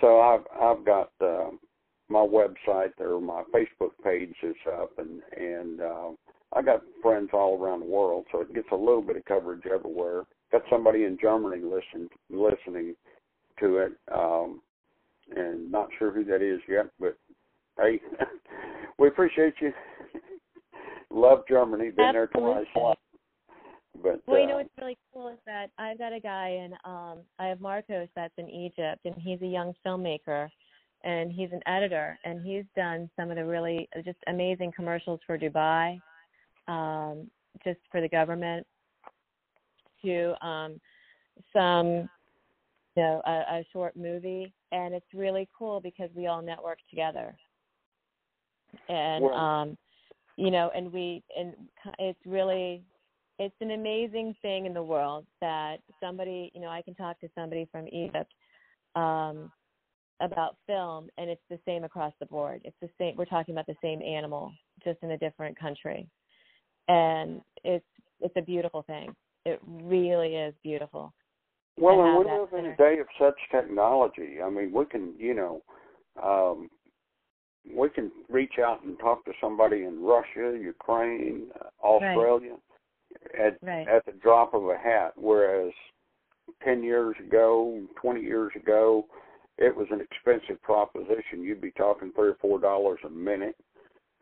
so 0.00 0.20
I've 0.20 0.44
I've 0.60 0.84
got. 0.84 1.10
Uh, 1.20 1.50
my 2.10 2.18
website 2.18 2.90
or 2.98 3.20
my 3.20 3.44
Facebook 3.54 3.92
page 4.02 4.34
is 4.42 4.56
up, 4.80 4.90
and 4.98 5.22
and 5.36 5.80
uh, 5.80 6.08
I 6.54 6.62
got 6.62 6.82
friends 7.00 7.30
all 7.32 7.62
around 7.62 7.80
the 7.80 7.86
world, 7.86 8.26
so 8.32 8.40
it 8.40 8.52
gets 8.52 8.66
a 8.72 8.76
little 8.76 9.00
bit 9.00 9.16
of 9.16 9.24
coverage 9.24 9.62
everywhere. 9.72 10.24
Got 10.50 10.62
somebody 10.68 11.04
in 11.04 11.16
Germany 11.22 11.62
listen 11.62 12.08
listening 12.28 12.96
to 13.60 13.76
it, 13.78 13.92
um, 14.12 14.60
and 15.34 15.70
not 15.70 15.88
sure 15.98 16.10
who 16.10 16.24
that 16.24 16.42
is 16.42 16.60
yet, 16.68 16.86
but 16.98 17.16
hey, 17.78 18.00
we 18.98 19.06
appreciate 19.06 19.54
you. 19.60 19.72
Love 21.10 21.42
Germany, 21.48 21.90
been 21.90 22.12
there 22.12 22.28
twice. 22.28 22.66
Absolutely. 22.68 22.94
But 24.02 24.22
Well, 24.26 24.38
you 24.38 24.44
uh, 24.44 24.48
know 24.48 24.56
what's 24.56 24.70
really 24.80 24.98
cool 25.12 25.28
is 25.28 25.38
that 25.46 25.70
I've 25.78 25.98
got 25.98 26.12
a 26.12 26.20
guy 26.20 26.50
in 26.50 26.72
um 26.84 27.18
I 27.38 27.46
have 27.46 27.60
Marcos 27.60 28.08
that's 28.14 28.32
in 28.38 28.48
Egypt 28.48 29.00
and 29.04 29.14
he's 29.18 29.42
a 29.42 29.46
young 29.46 29.74
filmmaker 29.84 30.48
and 31.02 31.32
he's 31.32 31.50
an 31.52 31.60
editor 31.66 32.18
and 32.24 32.44
he's 32.46 32.64
done 32.76 33.10
some 33.16 33.30
of 33.30 33.36
the 33.36 33.44
really 33.44 33.88
just 34.04 34.18
amazing 34.28 34.72
commercials 34.74 35.20
for 35.26 35.36
Dubai 35.36 36.00
um 36.68 37.28
just 37.64 37.80
for 37.90 38.00
the 38.00 38.08
government 38.08 38.66
to 40.04 40.34
um 40.46 40.80
some 41.52 42.08
you 42.96 43.02
know 43.02 43.20
a, 43.26 43.30
a 43.30 43.66
short 43.72 43.96
movie 43.96 44.52
and 44.72 44.94
it's 44.94 45.12
really 45.12 45.48
cool 45.58 45.80
because 45.80 46.08
we 46.14 46.26
all 46.28 46.40
network 46.40 46.78
together 46.88 47.34
and 48.88 49.24
Well- 49.24 49.34
um 49.34 49.78
you 50.36 50.50
know 50.50 50.70
and 50.74 50.92
we 50.92 51.22
and 51.36 51.54
it's 51.98 52.18
really 52.26 52.82
it's 53.38 53.54
an 53.60 53.70
amazing 53.72 54.34
thing 54.42 54.66
in 54.66 54.74
the 54.74 54.82
world 54.82 55.24
that 55.40 55.78
somebody 56.00 56.50
you 56.54 56.60
know 56.60 56.68
i 56.68 56.82
can 56.82 56.94
talk 56.94 57.18
to 57.20 57.28
somebody 57.34 57.68
from 57.72 57.86
egypt 57.88 58.32
um 58.96 59.50
about 60.20 60.56
film 60.66 61.08
and 61.18 61.30
it's 61.30 61.42
the 61.48 61.58
same 61.66 61.84
across 61.84 62.12
the 62.20 62.26
board. 62.26 62.60
It's 62.64 62.76
the 62.80 62.90
same 62.98 63.16
we're 63.16 63.24
talking 63.24 63.54
about 63.54 63.66
the 63.66 63.76
same 63.82 64.02
animal 64.02 64.52
just 64.84 64.98
in 65.02 65.12
a 65.12 65.18
different 65.18 65.58
country. 65.58 66.06
And 66.88 67.40
it's 67.64 67.84
it's 68.20 68.34
a 68.36 68.42
beautiful 68.42 68.82
thing. 68.82 69.14
It 69.46 69.60
really 69.66 70.36
is 70.36 70.54
beautiful 70.62 71.12
Well, 71.78 72.02
and 72.02 72.18
we 72.18 72.30
live 72.30 72.48
in 72.52 72.70
a 72.72 72.76
day 72.76 72.98
of 73.00 73.06
such 73.18 73.38
technology. 73.50 74.38
I 74.44 74.50
mean, 74.50 74.72
we 74.72 74.84
can, 74.84 75.14
you 75.18 75.34
know, 75.34 75.62
um, 76.22 76.68
we 77.74 77.88
can 77.90 78.10
reach 78.28 78.54
out 78.58 78.82
and 78.84 78.98
talk 78.98 79.24
to 79.24 79.32
somebody 79.40 79.84
in 79.84 80.02
Russia, 80.02 80.58
Ukraine, 80.60 81.48
Australia, 81.82 82.56
at 83.38 83.58
Right. 83.62 83.86
at 83.88 84.04
the 84.06 84.12
drop 84.12 84.54
of 84.54 84.64
a 84.68 84.78
hat. 84.78 85.12
Whereas 85.16 85.72
ten 86.62 86.82
years 86.82 87.16
ago, 87.18 87.80
twenty 87.96 88.22
years 88.22 88.52
ago, 88.56 89.06
it 89.58 89.74
was 89.74 89.86
an 89.90 90.00
expensive 90.00 90.60
proposition. 90.62 91.42
You'd 91.42 91.60
be 91.60 91.72
talking 91.72 92.12
three 92.12 92.28
or 92.30 92.36
four 92.40 92.58
dollars 92.58 93.00
a 93.04 93.10
minute, 93.10 93.56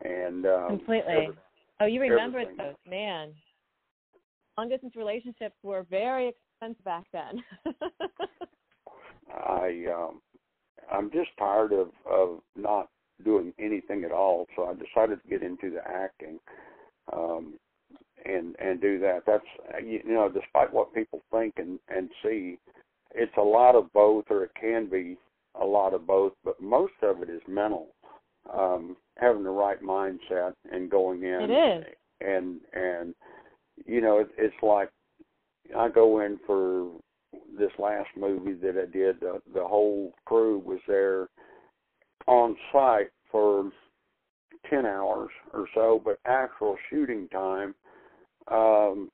and 0.01 0.45
um, 0.45 0.67
completely 0.77 1.13
every- 1.13 1.37
oh 1.81 1.85
you 1.85 2.01
remember 2.01 2.39
everything. 2.39 2.57
those 2.57 2.75
man 2.85 3.33
long 4.57 4.67
distance 4.67 4.95
relationships 4.97 5.55
were 5.63 5.83
very 5.89 6.27
expensive 6.27 6.83
back 6.83 7.05
then 7.13 7.41
I 9.33 9.85
um 9.93 10.21
I'm 10.91 11.09
just 11.11 11.29
tired 11.37 11.71
of 11.71 11.89
of 12.09 12.41
not 12.55 12.89
doing 13.23 13.53
anything 13.59 14.03
at 14.03 14.11
all, 14.11 14.47
so 14.55 14.65
I 14.65 14.73
decided 14.73 15.21
to 15.21 15.29
get 15.29 15.43
into 15.43 15.71
the 15.71 15.81
acting 15.87 16.39
um 17.13 17.53
and 18.25 18.55
and 18.59 18.81
do 18.81 18.99
that. 18.99 19.21
That's 19.25 19.43
you 19.83 20.01
know, 20.05 20.29
despite 20.29 20.73
what 20.73 20.93
people 20.93 21.21
think 21.31 21.55
and 21.57 21.79
and 21.89 22.09
see, 22.23 22.59
it's 23.15 23.37
a 23.37 23.41
lot 23.41 23.75
of 23.75 23.91
both 23.93 24.25
or 24.29 24.43
it 24.43 24.51
can 24.59 24.89
be 24.89 25.17
a 25.59 25.65
lot 25.65 25.93
of 25.93 26.05
both, 26.05 26.33
but 26.43 26.61
most 26.61 26.93
of 27.01 27.21
it 27.21 27.29
is 27.29 27.41
mental. 27.47 27.87
Um 28.53 28.95
having 29.17 29.43
the 29.43 29.49
right 29.49 29.81
mindset 29.81 30.53
and 30.71 30.89
going 30.89 31.23
in 31.23 31.49
It 31.49 31.79
is. 31.79 31.85
and 32.21 32.59
and 32.73 33.15
you 33.85 34.01
know, 34.01 34.19
it, 34.19 34.29
it's 34.37 34.61
like 34.61 34.89
I 35.77 35.87
go 35.89 36.19
in 36.21 36.39
for 36.45 36.91
this 37.57 37.71
last 37.77 38.09
movie 38.17 38.53
that 38.53 38.75
I 38.77 38.91
did. 38.91 39.19
The, 39.19 39.41
the 39.53 39.65
whole 39.65 40.13
crew 40.25 40.59
was 40.59 40.79
there 40.87 41.27
on 42.29 42.55
site 42.71 43.11
for 43.31 43.71
ten 44.69 44.85
hours 44.85 45.31
or 45.53 45.67
so, 45.73 45.99
but 46.03 46.19
actual 46.25 46.77
shooting 46.89 47.27
time, 47.29 47.73
um, 48.51 49.09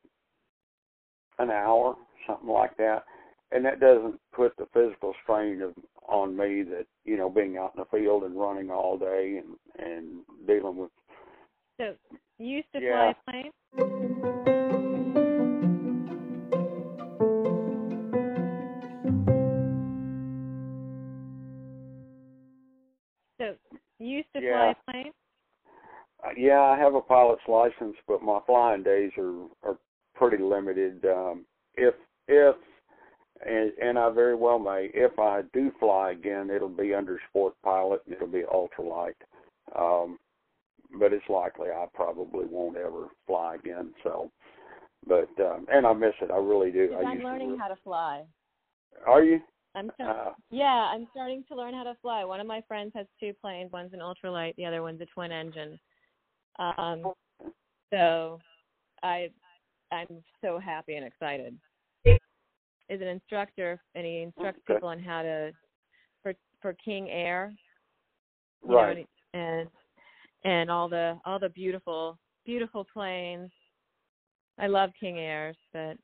an 1.39 1.49
hour, 1.49 1.95
something 2.27 2.49
like 2.49 2.75
that. 2.77 3.05
and 3.51 3.63
that 3.63 3.79
doesn't 3.79 4.19
put 4.33 4.55
the 4.57 4.65
physical 4.73 5.13
strain 5.23 5.61
of 5.61 5.73
on 6.09 6.35
me 6.35 6.63
that 6.63 6.85
you 7.05 7.15
know 7.15 7.29
being 7.29 7.57
out 7.57 7.71
in 7.75 7.81
the 7.81 7.97
field 7.97 8.23
and 8.23 8.35
running 8.37 8.69
all 8.69 8.97
day 8.97 9.39
and 9.41 9.55
and 9.87 10.23
dealing 10.47 10.77
with. 10.77 10.91
So 11.77 11.95
you 12.39 12.57
used 12.57 12.71
to 12.73 12.81
Yeah. 12.81 13.13
fly 13.13 13.15
a 13.15 13.31
plane. 13.31 14.54
Used 24.15 24.33
to 24.33 24.41
fly 24.41 24.47
Yeah. 24.47 24.71
a 24.71 24.91
plane. 24.91 25.13
Uh, 26.23 26.29
yeah, 26.37 26.61
I 26.61 26.77
have 26.77 26.95
a 26.95 27.01
pilot's 27.01 27.47
license, 27.47 27.97
but 28.07 28.21
my 28.21 28.39
flying 28.45 28.83
days 28.83 29.11
are 29.17 29.47
are 29.63 29.77
pretty 30.15 30.37
limited. 30.41 31.05
Um, 31.05 31.45
if 31.75 31.93
if 32.27 32.55
and 33.45 33.71
and 33.81 33.99
I 33.99 34.09
very 34.09 34.35
well 34.35 34.59
may, 34.59 34.89
if 34.93 35.19
I 35.19 35.41
do 35.53 35.71
fly 35.79 36.11
again, 36.11 36.49
it'll 36.49 36.69
be 36.69 36.93
under 36.93 37.19
sport 37.29 37.53
pilot 37.63 38.01
and 38.05 38.15
it'll 38.15 38.27
be 38.27 38.43
ultralight. 38.43 39.15
Um, 39.77 40.17
but 40.97 41.13
it's 41.13 41.27
likely 41.29 41.69
I 41.69 41.85
probably 41.93 42.45
won't 42.45 42.77
ever 42.77 43.07
fly 43.27 43.55
again. 43.55 43.93
So, 44.03 44.31
but 45.05 45.29
um, 45.39 45.67
and 45.71 45.85
I 45.85 45.93
miss 45.93 46.13
it. 46.21 46.31
I 46.31 46.37
really 46.37 46.71
do. 46.71 46.95
I 46.97 47.03
I'm 47.03 47.19
learning 47.21 47.51
to. 47.51 47.57
how 47.57 47.67
to 47.67 47.75
fly. 47.83 48.23
Are 49.05 49.23
you? 49.23 49.41
I'm 49.75 49.91
so, 49.97 50.05
Uh, 50.05 50.33
yeah, 50.49 50.89
I'm 50.93 51.07
starting 51.11 51.43
to 51.49 51.55
learn 51.55 51.73
how 51.73 51.83
to 51.83 51.95
fly. 52.01 52.23
One 52.23 52.39
of 52.39 52.47
my 52.47 52.61
friends 52.61 52.93
has 52.95 53.05
two 53.19 53.33
planes. 53.41 53.71
One's 53.71 53.93
an 53.93 53.99
ultralight. 53.99 54.55
The 54.55 54.65
other 54.65 54.81
one's 54.81 55.01
a 55.01 55.05
twin 55.07 55.31
engine. 55.31 55.79
Um, 56.57 57.03
so 57.91 58.39
I 59.03 59.29
I'm 59.91 60.23
so 60.41 60.57
happy 60.59 60.95
and 60.95 61.05
excited. 61.05 61.57
Is 62.05 63.01
an 63.01 63.07
instructor 63.07 63.81
and 63.95 64.05
he 64.05 64.21
instructs 64.21 64.61
Okay. 64.63 64.75
people 64.75 64.89
on 64.89 64.99
how 64.99 65.23
to 65.23 65.51
for 66.21 66.33
for 66.61 66.73
King 66.73 67.09
Air. 67.09 67.53
know, 68.63 68.75
right. 68.75 69.07
and, 69.33 69.41
and 69.41 69.69
and 70.43 70.71
all 70.71 70.87
the 70.87 71.19
all 71.25 71.39
the 71.39 71.49
beautiful 71.49 72.17
beautiful 72.45 72.85
planes. 72.93 73.51
I 74.57 74.67
love 74.67 74.91
King 74.99 75.19
Airs, 75.19 75.57
but 75.73 75.97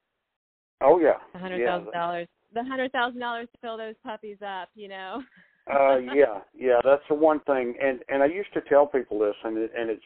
oh 0.82 1.00
yeah. 1.00 1.18
a 1.34 1.40
hundred 1.40 1.66
thousand 1.66 1.90
yeah. 1.94 2.00
dollars 2.00 2.28
the 2.54 2.64
hundred 2.64 2.92
thousand 2.92 3.20
dollars 3.20 3.48
to 3.54 3.58
fill 3.60 3.78
those 3.78 3.96
puppies 4.04 4.38
up, 4.46 4.70
you 4.76 4.88
know. 4.88 5.22
uh 5.72 5.98
yeah 5.98 6.40
yeah 6.54 6.80
that's 6.84 7.04
the 7.10 7.16
one 7.16 7.40
thing. 7.42 7.76
And 7.82 8.00
and 8.10 8.24
i 8.24 8.26
used 8.26 8.54
to 8.54 8.62
tell 8.62 8.88
people 8.88 9.20
this 9.20 9.36
and 9.44 9.58
it, 9.58 9.72
and 9.78 9.90
it's 9.90 10.02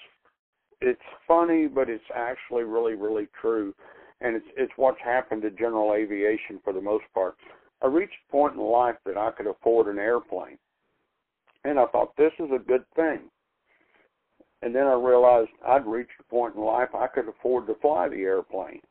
it's 0.81 1.01
funny 1.27 1.67
but 1.67 1.89
it's 1.89 2.03
actually 2.13 2.63
really 2.63 2.93
really 2.93 3.27
true. 3.39 3.73
And 4.21 4.35
it's 4.35 4.45
it's 4.57 4.73
what's 4.75 4.99
happened 5.03 5.41
to 5.43 5.51
general 5.51 5.93
aviation 5.93 6.59
for 6.63 6.73
the 6.73 6.81
most 6.81 7.05
part. 7.13 7.35
I 7.81 7.87
reached 7.87 8.15
a 8.27 8.31
point 8.31 8.55
in 8.55 8.61
life 8.61 8.95
that 9.05 9.17
i 9.17 9.31
could 9.31 9.47
afford 9.47 9.87
an 9.87 9.99
airplane. 9.99 10.57
And 11.63 11.79
i 11.79 11.85
thought 11.87 12.15
this 12.17 12.33
is 12.39 12.49
a 12.53 12.59
good 12.59 12.83
thing. 12.95 13.21
And 14.61 14.75
then 14.75 14.87
i 14.87 14.93
realized 14.93 15.49
i'd 15.67 15.85
reached 15.85 16.19
a 16.19 16.23
point 16.23 16.55
in 16.55 16.61
life 16.61 16.89
i 16.93 17.07
could 17.07 17.27
afford 17.27 17.67
to 17.67 17.75
fly 17.75 18.09
the 18.09 18.21
airplane. 18.23 18.81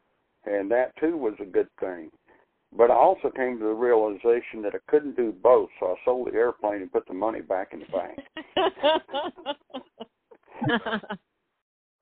And 0.47 0.71
that 0.71 0.97
too 0.99 1.17
was 1.17 1.35
a 1.40 1.47
good 1.47 1.69
thing 1.81 2.11
but 2.77 2.91
I 2.91 2.95
also 2.95 3.31
came 3.31 3.59
to 3.59 3.65
the 3.65 3.73
realization 3.73 4.63
that 4.63 4.75
I 4.75 4.79
couldn't 4.89 5.17
do 5.17 5.33
both, 5.33 5.69
so 5.79 5.87
I 5.87 5.95
sold 6.05 6.29
the 6.29 6.35
airplane 6.35 6.83
and 6.83 6.93
put 6.93 7.07
the 7.07 7.15
money 7.15 7.41
back 7.41 7.73
in 7.73 7.81
the 7.81 7.87
bank. 7.87 8.19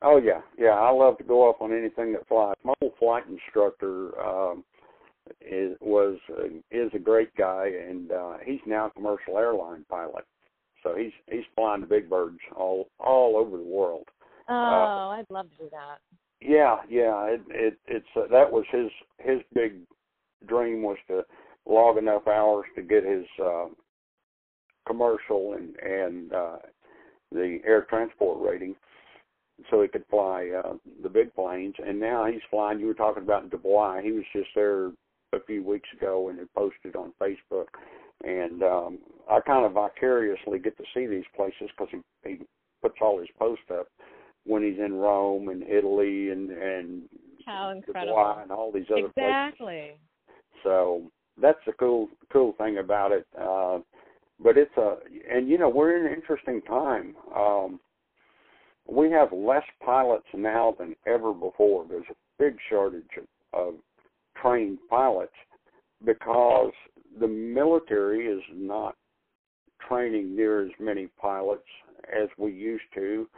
Oh 0.03 0.17
yeah, 0.17 0.41
yeah. 0.59 0.71
I 0.71 0.91
love 0.91 1.17
to 1.19 1.25
go 1.25 1.49
up 1.49 1.63
on 1.63 1.73
anything 1.73 2.13
that 2.13 2.27
flies. 2.27 2.57
My 2.65 2.75
old 2.83 2.93
flight 2.99 3.23
instructor 3.29 4.21
um, 4.21 4.65
is 5.41 5.77
was 5.81 6.19
uh, 6.31 6.49
is 6.73 6.91
a 6.93 6.99
great 6.99 7.35
guy, 7.37 7.71
and 7.89 8.11
uh, 8.11 8.35
he's 8.45 8.61
now 8.67 8.87
a 8.87 8.91
commercial 8.91 9.39
airline 9.39 9.85
pilot. 9.89 10.25
So 10.83 10.97
he's 10.97 11.13
he's 11.31 11.45
flying 11.55 11.83
the 11.83 11.87
big 11.87 12.11
birds 12.11 12.39
all 12.57 12.89
all 12.99 13.37
over 13.37 13.57
the 13.57 13.63
world. 13.63 14.09
oh, 14.49 15.15
I'd 15.17 15.31
love 15.31 15.49
to 15.51 15.65
do 15.65 15.71
that. 15.71 15.99
Yeah, 16.41 16.79
yeah. 16.89 17.27
It 17.27 17.43
it 17.49 17.79
it's 17.87 18.07
uh, 18.17 18.27
that 18.33 18.51
was 18.51 18.65
his 18.73 18.91
his 19.19 19.41
big 19.55 19.75
dream 20.46 20.83
was 20.83 20.98
to 21.09 21.24
log 21.66 21.98
enough 21.98 22.26
hours 22.26 22.66
to 22.74 22.83
get 22.83 23.05
his 23.05 23.24
uh, 23.42 23.66
commercial 24.87 25.55
and 25.55 25.76
and 25.76 26.33
uh, 26.33 26.57
the 27.31 27.59
air 27.64 27.87
transport 27.88 28.38
rating, 28.40 28.74
so 29.70 29.83
he 29.83 29.88
could 29.88 30.05
fly 30.11 30.50
uh, 30.64 30.74
the 31.02 31.09
big 31.09 31.35
planes. 31.35 31.74
And 31.85 31.98
now 31.98 32.26
he's 32.26 32.40
flying. 32.50 32.78
You 32.78 32.87
were 32.87 32.94
talking 32.94 33.22
about 33.22 33.50
Dubai. 33.50 34.02
He 34.02 34.12
was 34.12 34.24
just 34.33 34.48
there 34.55 34.90
a 35.33 35.40
few 35.46 35.64
weeks 35.64 35.88
ago 35.96 36.28
and 36.28 36.38
it 36.38 36.48
posted 36.55 36.96
on 36.96 37.12
Facebook. 37.20 37.66
And 38.24 38.62
um, 38.62 38.98
I 39.31 39.40
kind 39.40 39.64
of 39.64 39.72
vicariously 39.72 40.59
get 40.59 40.76
to 40.76 40.85
see 40.94 41.07
these 41.07 41.24
places 41.35 41.70
because 41.76 41.88
he, 41.90 42.28
he 42.28 42.38
puts 42.81 42.96
all 43.00 43.18
his 43.18 43.28
posts 43.38 43.64
up 43.72 43.88
when 44.44 44.62
he's 44.62 44.78
in 44.78 44.94
Rome 44.94 45.48
and 45.48 45.62
Italy 45.62 46.31
and 46.31 46.50
and 46.50 47.02
How 47.46 47.70
incredible. 47.70 48.14
Dubai 48.14 48.42
and 48.42 48.52
all 48.52 48.70
these 48.72 48.85
other 48.90 49.09
places. 49.09 49.12
Exactly. 49.16 49.92
So 50.62 51.11
that's 51.40 51.59
the 51.66 51.72
cool 51.72 52.09
cool 52.33 52.55
thing 52.59 52.79
about 52.79 53.12
it. 53.12 53.27
Uh, 53.38 53.79
but 54.42 54.57
it's 54.57 54.77
a 54.77 54.96
and 55.31 55.48
you 55.48 55.59
know 55.59 55.68
we're 55.68 55.96
in 55.98 56.07
an 56.07 56.12
interesting 56.12 56.61
time. 56.62 57.14
Um, 57.35 57.81
we 58.88 59.11
have 59.11 59.33
less 59.33 59.64
pilots 59.85 60.27
now 60.35 60.75
than 60.79 60.96
ever 61.07 61.33
before. 61.33 61.87
There's 61.88 62.05
a 62.11 62.14
big 62.38 62.57
shortage 62.68 63.05
of, 63.16 63.61
of 63.61 63.75
trained 64.40 64.79
pilots 64.90 65.33
because 66.05 66.72
the 67.20 67.29
military 67.29 68.27
is 68.27 68.42
not 68.53 68.96
training 69.87 70.35
near 70.35 70.64
as 70.64 70.72
many 70.81 71.09
pilots 71.20 71.66
as 72.12 72.29
we 72.38 72.53
used 72.53 72.85
to. 72.94 73.29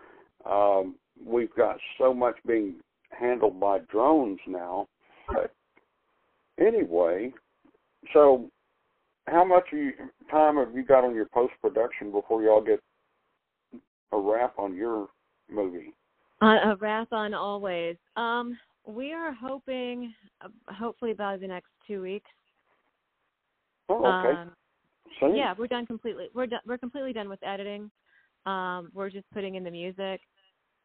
Um, 0.51 0.97
we've 1.25 1.55
got 1.55 1.77
so 1.99 2.15
much 2.15 2.37
being 2.47 2.77
handled 3.11 3.61
by 3.61 3.79
drones 3.91 4.41
now. 4.47 4.89
Anyway, 6.59 7.33
so 8.13 8.49
how 9.27 9.45
much 9.45 9.65
you, 9.73 9.93
time 10.31 10.57
have 10.57 10.75
you 10.75 10.85
got 10.85 11.05
on 11.05 11.15
your 11.15 11.27
post 11.33 11.53
production 11.61 12.13
before 12.13 12.43
y'all 12.43 12.63
get 12.63 12.81
a 14.13 14.19
wrap 14.19 14.59
on 14.59 14.75
your 14.75 15.09
movie? 15.51 15.95
Uh, 16.43 16.73
a 16.73 16.77
wrap 16.81 17.13
on 17.13 17.35
always. 17.35 17.97
Um, 18.17 18.59
we 18.87 19.13
are 19.13 19.33
hoping, 19.33 20.13
uh, 20.43 20.49
hopefully 20.69 21.15
by 21.15 21.37
the 21.37 21.47
next 21.47 21.71
two 21.87 22.03
weeks. 22.03 22.31
Oh, 23.89 24.05
okay. 24.05 24.41
Um, 24.41 24.53
Same. 25.21 25.37
yeah, 25.37 25.55
we're 25.57 25.67
done 25.67 25.87
completely. 25.87 26.29
We're 26.35 26.47
done. 26.47 26.61
We're 26.67 26.79
completely 26.79 27.13
done 27.13 27.29
with 27.29 27.43
editing. 27.43 27.91
Um, 28.47 28.91
we're 28.95 29.11
just 29.11 29.31
putting 29.33 29.55
in 29.55 29.65
the 29.65 29.71
music, 29.71 30.21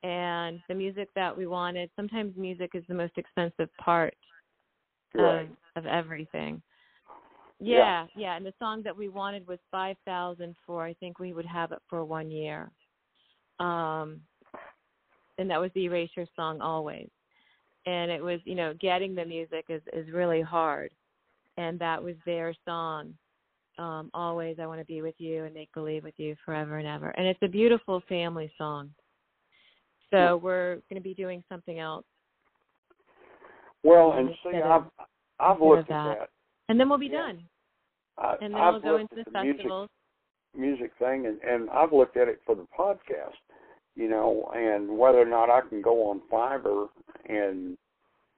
and 0.03 0.59
the 0.69 0.75
music 0.75 1.09
that 1.15 1.35
we 1.35 1.47
wanted. 1.47 1.89
Sometimes 1.95 2.35
music 2.37 2.71
is 2.73 2.83
the 2.87 2.93
most 2.93 3.17
expensive 3.17 3.69
part 3.77 4.15
right. 5.15 5.49
of 5.75 5.83
of 5.83 5.85
everything. 5.85 6.61
Yeah. 7.59 7.77
Yeah, 7.77 8.07
yeah, 8.15 8.37
and 8.37 8.45
the 8.45 8.53
song 8.57 8.83
that 8.83 8.95
we 8.95 9.09
wanted 9.09 9.45
was 9.47 9.59
five 9.69 9.97
thousand 10.05 10.55
for. 10.65 10.85
I 10.85 10.93
think 10.93 11.19
we 11.19 11.33
would 11.33 11.45
have 11.45 11.71
it 11.71 11.79
for 11.89 12.05
one 12.05 12.31
year. 12.31 12.71
Um, 13.59 14.21
and 15.37 15.49
that 15.49 15.59
was 15.59 15.71
the 15.75 15.85
Erasure 15.85 16.27
song 16.35 16.61
always. 16.61 17.09
And 17.85 18.11
it 18.11 18.23
was, 18.23 18.39
you 18.45 18.55
know, 18.55 18.73
getting 18.79 19.15
the 19.15 19.25
music 19.25 19.65
is 19.69 19.81
is 19.93 20.11
really 20.11 20.41
hard, 20.41 20.91
and 21.57 21.79
that 21.79 22.01
was 22.01 22.15
their 22.25 22.53
song. 22.65 23.13
Um, 23.77 24.09
always, 24.13 24.57
I 24.59 24.67
want 24.67 24.81
to 24.81 24.85
be 24.85 25.01
with 25.01 25.15
you 25.17 25.45
and 25.45 25.53
make 25.53 25.73
believe 25.73 26.03
with 26.03 26.15
you 26.17 26.35
forever 26.45 26.77
and 26.77 26.87
ever. 26.87 27.09
And 27.11 27.25
it's 27.25 27.39
a 27.41 27.47
beautiful 27.47 28.01
family 28.09 28.51
song. 28.57 28.91
So 30.11 30.37
we're 30.37 30.75
going 30.89 30.95
to 30.95 31.01
be 31.01 31.13
doing 31.13 31.43
something 31.47 31.79
else, 31.79 32.05
Well, 33.83 34.13
and 34.13 34.29
see, 34.43 34.57
I've 34.57 34.83
I've 35.39 35.61
looked 35.61 35.89
at 35.91 36.05
that. 36.05 36.19
that. 36.19 36.29
and 36.67 36.79
then 36.79 36.89
we'll 36.89 36.97
be 36.97 37.07
Yeah. 37.07 37.27
done. 37.27 37.43
I, 38.17 38.35
And 38.41 38.53
then 38.53 38.61
I've 38.61 38.73
we'll 38.73 38.81
go 38.81 38.97
into 38.97 39.15
the 39.15 39.23
the 39.31 39.43
music 39.43 39.71
music 40.55 40.91
thing, 40.99 41.25
and 41.27 41.41
and 41.41 41.69
I've 41.69 41.93
looked 41.93 42.17
at 42.17 42.27
it 42.27 42.41
for 42.45 42.55
the 42.55 42.67
podcast, 42.77 43.37
you 43.95 44.09
know, 44.09 44.51
and 44.53 44.97
whether 44.97 45.19
or 45.19 45.25
not 45.25 45.49
I 45.49 45.61
can 45.61 45.81
go 45.81 46.09
on 46.09 46.21
Fiverr 46.31 46.89
and 47.27 47.77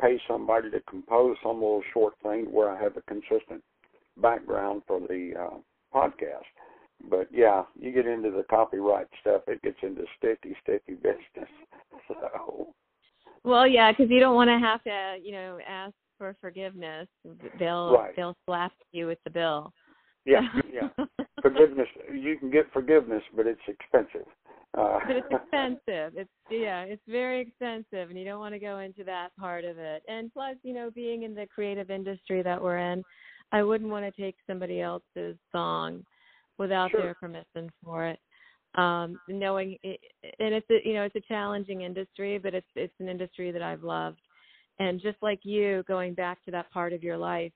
pay 0.01 0.19
somebody 0.27 0.69
to 0.71 0.79
compose 0.81 1.37
some 1.43 1.55
little 1.55 1.83
short 1.93 2.13
thing 2.23 2.51
where 2.51 2.69
I 2.69 2.81
have 2.81 2.97
a 2.97 3.01
consistent 3.03 3.63
background 4.17 4.83
for 4.87 4.99
the 4.99 5.33
uh, 5.39 5.57
podcast. 5.93 6.45
But 7.09 7.27
yeah, 7.31 7.63
you 7.79 7.91
get 7.91 8.05
into 8.07 8.31
the 8.31 8.43
copyright 8.49 9.07
stuff, 9.21 9.43
it 9.47 9.61
gets 9.61 9.77
into 9.81 10.05
sticky, 10.17 10.55
sticky 10.61 10.93
business. 11.01 11.49
So 12.07 12.73
Well, 13.43 13.67
yeah, 13.67 13.91
because 13.91 14.09
you 14.09 14.19
don't 14.19 14.35
want 14.35 14.49
to 14.49 14.59
have 14.59 14.83
to, 14.83 15.17
you 15.23 15.31
know, 15.31 15.59
ask 15.67 15.93
for 16.17 16.35
forgiveness. 16.39 17.07
They'll 17.57 17.93
Right. 17.93 18.15
they'll 18.15 18.37
slap 18.45 18.71
you 18.91 19.07
with 19.07 19.17
the 19.23 19.31
bill. 19.31 19.73
yeah, 20.25 20.41
yeah. 20.71 20.89
Forgiveness, 21.41 21.87
you 22.13 22.37
can 22.37 22.51
get 22.51 22.71
forgiveness, 22.71 23.23
but 23.35 23.47
it's 23.47 23.61
expensive. 23.67 24.27
Uh, 24.77 24.99
but 25.07 25.15
it's 25.15 25.27
expensive. 25.31 26.13
It's 26.15 26.29
yeah, 26.51 26.83
it's 26.83 27.01
very 27.07 27.41
expensive, 27.41 28.09
and 28.09 28.19
you 28.19 28.25
don't 28.25 28.39
want 28.39 28.53
to 28.53 28.59
go 28.59 28.79
into 28.79 29.03
that 29.05 29.29
part 29.39 29.65
of 29.65 29.79
it. 29.79 30.03
And 30.07 30.31
plus, 30.31 30.55
you 30.61 30.73
know, 30.73 30.91
being 30.91 31.23
in 31.23 31.33
the 31.33 31.47
creative 31.47 31.89
industry 31.89 32.43
that 32.43 32.61
we're 32.61 32.77
in, 32.77 33.03
I 33.51 33.63
wouldn't 33.63 33.89
want 33.89 34.05
to 34.05 34.21
take 34.21 34.35
somebody 34.45 34.81
else's 34.81 35.37
song 35.51 36.05
without 36.59 36.91
Sure. 36.91 37.01
their 37.01 37.15
permission 37.15 37.71
for 37.83 38.05
it. 38.05 38.19
Um, 38.75 39.19
knowing 39.27 39.77
it, 39.83 39.99
and 40.39 40.53
it's 40.53 40.69
a, 40.69 40.87
you 40.87 40.93
know 40.93 41.03
it's 41.03 41.15
a 41.15 41.27
challenging 41.27 41.81
industry, 41.81 42.37
but 42.37 42.53
it's 42.53 42.67
it's 42.75 42.93
an 42.99 43.09
industry 43.09 43.51
that 43.51 43.61
I've 43.61 43.83
loved. 43.83 44.21
And 44.79 45.01
just 45.01 45.17
like 45.21 45.39
you, 45.43 45.83
going 45.87 46.13
back 46.13 46.43
to 46.45 46.51
that 46.51 46.71
part 46.71 46.93
of 46.93 47.03
your 47.03 47.17
life, 47.17 47.51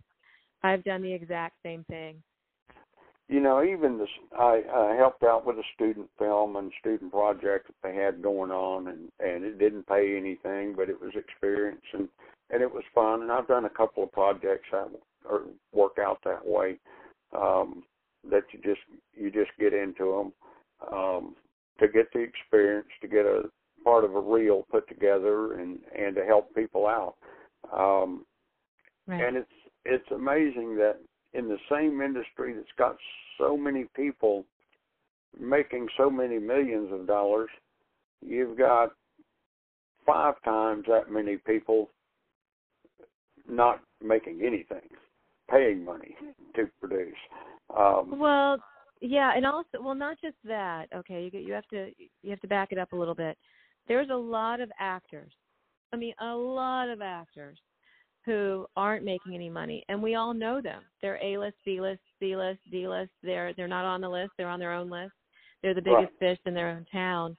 I've 0.63 0.83
done 0.83 1.01
the 1.01 1.13
exact 1.13 1.55
same 1.63 1.85
thing. 1.85 2.21
you 3.27 3.39
know, 3.39 3.63
even 3.63 3.97
this, 3.97 4.09
I, 4.37 4.61
I 4.71 4.95
helped 4.95 5.23
out 5.23 5.45
with 5.45 5.57
a 5.57 5.63
student 5.73 6.09
film 6.19 6.57
and 6.57 6.71
student 6.79 7.11
project 7.11 7.67
that 7.67 7.75
they 7.83 7.95
had 7.95 8.21
going 8.21 8.51
on, 8.51 8.87
and 8.87 9.11
and 9.19 9.43
it 9.43 9.57
didn't 9.57 9.87
pay 9.87 10.15
anything, 10.17 10.75
but 10.75 10.89
it 10.89 11.01
was 11.01 11.13
experience 11.15 11.81
and 11.93 12.07
and 12.51 12.61
it 12.61 12.71
was 12.71 12.83
fun. 12.93 13.23
And 13.23 13.31
I've 13.31 13.47
done 13.47 13.65
a 13.65 13.69
couple 13.69 14.03
of 14.03 14.11
projects 14.11 14.67
that 14.71 14.89
or 15.27 15.43
work 15.73 15.97
out 15.99 16.19
that 16.23 16.45
way, 16.45 16.77
um, 17.35 17.83
that 18.29 18.43
you 18.51 18.59
just 18.63 18.81
you 19.15 19.31
just 19.31 19.51
get 19.59 19.73
into 19.73 20.11
them 20.11 20.33
um, 20.91 21.35
to 21.79 21.87
get 21.87 22.11
the 22.13 22.19
experience, 22.19 22.87
to 23.01 23.07
get 23.07 23.25
a 23.25 23.43
part 23.83 24.03
of 24.03 24.15
a 24.15 24.19
reel 24.19 24.65
put 24.71 24.87
together, 24.87 25.53
and 25.59 25.79
and 25.97 26.15
to 26.15 26.25
help 26.25 26.53
people 26.55 26.87
out. 26.87 27.15
Um, 27.71 28.25
Right. 29.07 29.21
and 29.23 29.37
it's 29.37 29.51
it's 29.85 30.11
amazing 30.11 30.75
that 30.77 30.97
in 31.33 31.47
the 31.47 31.59
same 31.69 32.01
industry 32.01 32.53
that's 32.53 32.67
got 32.77 32.97
so 33.37 33.55
many 33.55 33.85
people 33.95 34.45
making 35.39 35.87
so 35.97 36.09
many 36.09 36.39
millions 36.39 36.91
of 36.91 37.05
dollars, 37.05 37.49
you've 38.21 38.57
got 38.57 38.93
five 40.05 40.35
times 40.43 40.85
that 40.87 41.11
many 41.11 41.37
people 41.37 41.89
not 43.47 43.81
making 44.01 44.41
anything, 44.43 44.87
paying 45.49 45.83
money 45.83 46.15
to 46.55 46.67
produce. 46.79 47.13
Um, 47.77 48.17
Well, 48.19 48.57
yeah, 49.01 49.33
and 49.35 49.45
also, 49.45 49.81
well, 49.81 49.95
not 49.95 50.17
just 50.21 50.37
that. 50.45 50.87
Okay, 50.95 51.23
you 51.23 51.31
get, 51.31 51.43
you 51.43 51.53
have 51.53 51.67
to 51.67 51.89
you 52.23 52.29
have 52.29 52.41
to 52.41 52.47
back 52.47 52.71
it 52.71 52.77
up 52.77 52.93
a 52.93 52.95
little 52.95 53.15
bit. 53.15 53.37
There's 53.87 54.09
a 54.09 54.15
lot 54.15 54.61
of 54.61 54.71
actors. 54.79 55.31
I 55.93 55.97
mean, 55.97 56.13
a 56.21 56.33
lot 56.33 56.89
of 56.89 57.01
actors 57.01 57.59
who 58.25 58.65
aren't 58.75 59.05
making 59.05 59.35
any 59.35 59.49
money, 59.49 59.83
and 59.89 60.01
we 60.01 60.15
all 60.15 60.33
know 60.33 60.61
them. 60.61 60.81
They're 61.01 61.23
A 61.23 61.37
list, 61.37 61.57
B 61.65 61.79
list, 61.79 62.01
C 62.19 62.35
list, 62.35 62.59
D 62.71 62.87
list. 62.87 63.11
They're 63.21 63.53
they're 63.53 63.67
not 63.67 63.85
on 63.85 64.01
the 64.01 64.09
list. 64.09 64.31
They're 64.37 64.49
on 64.49 64.59
their 64.59 64.73
own 64.73 64.89
list. 64.89 65.13
They're 65.61 65.75
the 65.75 65.81
biggest 65.81 66.13
fish 66.19 66.39
in 66.45 66.53
their 66.53 66.69
own 66.69 66.85
town, 66.91 67.35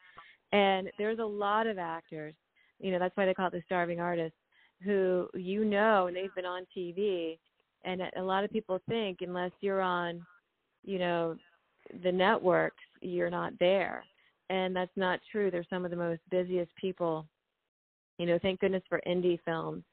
and 0.52 0.90
there's 0.98 1.18
a 1.18 1.24
lot 1.24 1.66
of 1.66 1.78
actors. 1.78 2.34
You 2.78 2.92
know, 2.92 2.98
that's 2.98 3.16
why 3.16 3.24
they 3.24 3.34
call 3.34 3.48
it 3.48 3.52
the 3.52 3.62
starving 3.64 4.00
artist, 4.00 4.34
who 4.82 5.28
you 5.34 5.64
know, 5.64 6.06
and 6.06 6.16
they've 6.16 6.34
been 6.34 6.44
on 6.44 6.66
TV, 6.76 7.38
and 7.84 8.02
a 8.16 8.22
lot 8.22 8.44
of 8.44 8.50
people 8.50 8.80
think 8.88 9.18
unless 9.22 9.52
you're 9.60 9.80
on 9.80 10.24
you 10.86 10.98
know 10.98 11.36
the 12.02 12.12
networks 12.12 12.82
you're 13.02 13.30
not 13.30 13.52
there. 13.60 14.04
And 14.48 14.74
that's 14.74 14.96
not 14.96 15.20
true. 15.30 15.50
They're 15.50 15.66
some 15.68 15.84
of 15.84 15.90
the 15.90 15.96
most 15.96 16.20
busiest 16.30 16.74
people. 16.76 17.26
You 18.18 18.26
know 18.26 18.38
thank 18.40 18.60
goodness 18.60 18.82
for 18.88 19.00
indie 19.06 19.38
films 19.44 19.84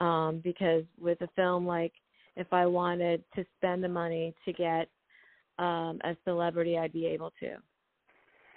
um 0.00 0.40
because 0.42 0.82
with 1.00 1.20
a 1.20 1.28
film 1.36 1.64
like 1.64 1.92
if 2.36 2.52
i 2.52 2.66
wanted 2.66 3.22
to 3.34 3.44
spend 3.56 3.82
the 3.82 3.88
money 3.88 4.34
to 4.44 4.52
get 4.52 4.88
um 5.60 6.00
a 6.02 6.16
celebrity 6.24 6.76
i'd 6.76 6.92
be 6.92 7.06
able 7.06 7.32
to. 7.40 7.54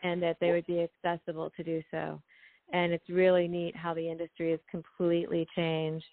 And 0.03 0.21
that 0.23 0.38
they 0.39 0.51
would 0.51 0.65
be 0.67 0.88
accessible 1.06 1.51
to 1.58 1.63
do 1.63 1.82
so. 1.91 2.21
And 2.71 2.91
it's 2.93 3.10
really 3.10 3.47
neat 3.47 3.75
how 3.75 3.93
the 3.93 4.10
industry 4.10 4.51
has 4.51 4.60
completely 4.69 5.47
changed. 5.56 6.06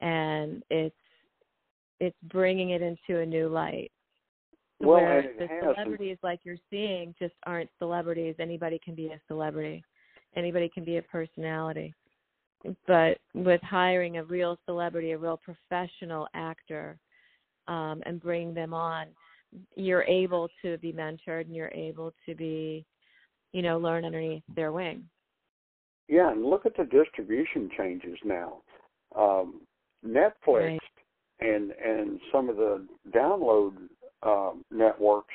And 0.00 0.62
it's 0.70 0.94
it's 2.00 2.16
bringing 2.24 2.70
it 2.70 2.82
into 2.82 3.20
a 3.20 3.26
new 3.26 3.48
light 3.48 3.90
Well, 4.86 5.00
where 5.00 5.22
the 5.38 5.48
celebrities 5.60 6.18
like 6.22 6.40
you're 6.44 6.56
seeing 6.70 7.14
just 7.18 7.34
aren't 7.46 7.70
celebrities. 7.78 8.34
Anybody 8.38 8.80
can 8.84 8.94
be 8.94 9.06
a 9.08 9.20
celebrity. 9.28 9.84
Anybody 10.36 10.70
can 10.72 10.84
be 10.84 10.96
a 10.96 11.02
personality. 11.02 11.94
But 12.86 13.18
with 13.34 13.60
hiring 13.62 14.16
a 14.16 14.24
real 14.24 14.58
celebrity, 14.64 15.12
a 15.12 15.18
real 15.18 15.38
professional 15.38 16.26
actor, 16.34 16.98
um, 17.68 18.02
and 18.06 18.20
bringing 18.20 18.54
them 18.54 18.74
on, 18.74 19.08
you're 19.76 20.02
able 20.04 20.48
to 20.62 20.78
be 20.78 20.92
mentored 20.92 21.42
and 21.42 21.54
you're 21.54 21.68
able 21.68 22.12
to 22.26 22.34
be, 22.34 22.84
you 23.52 23.62
know, 23.62 23.78
learn 23.78 24.04
underneath 24.04 24.42
their 24.54 24.72
wing. 24.72 25.04
Yeah, 26.08 26.30
and 26.30 26.44
look 26.44 26.66
at 26.66 26.76
the 26.76 26.84
distribution 26.84 27.70
changes 27.76 28.18
now. 28.24 28.62
Um, 29.16 29.62
Netflix 30.04 30.34
Right. 30.46 30.80
and 31.40 31.70
and 31.72 32.20
some 32.30 32.48
of 32.48 32.56
the 32.56 32.86
download 33.10 33.88
um, 34.24 34.64
networks 34.70 35.34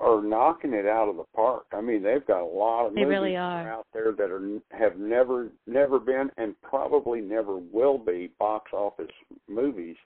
are 0.00 0.22
knocking 0.22 0.72
it 0.72 0.86
out 0.86 1.08
of 1.08 1.16
the 1.16 1.24
park. 1.34 1.64
I 1.72 1.80
mean, 1.80 2.02
they've 2.02 2.26
got 2.26 2.42
a 2.42 2.44
lot 2.44 2.86
of 2.86 2.94
They 2.94 3.02
movies 3.02 3.10
really 3.10 3.36
out 3.36 3.86
there 3.92 4.12
that 4.12 4.30
are 4.30 4.58
have 4.70 4.98
never 4.98 5.48
never 5.66 5.98
been 5.98 6.30
and 6.38 6.54
probably 6.62 7.20
never 7.20 7.58
will 7.58 7.98
be 7.98 8.30
box 8.38 8.72
office 8.72 9.10
movies. 9.48 9.96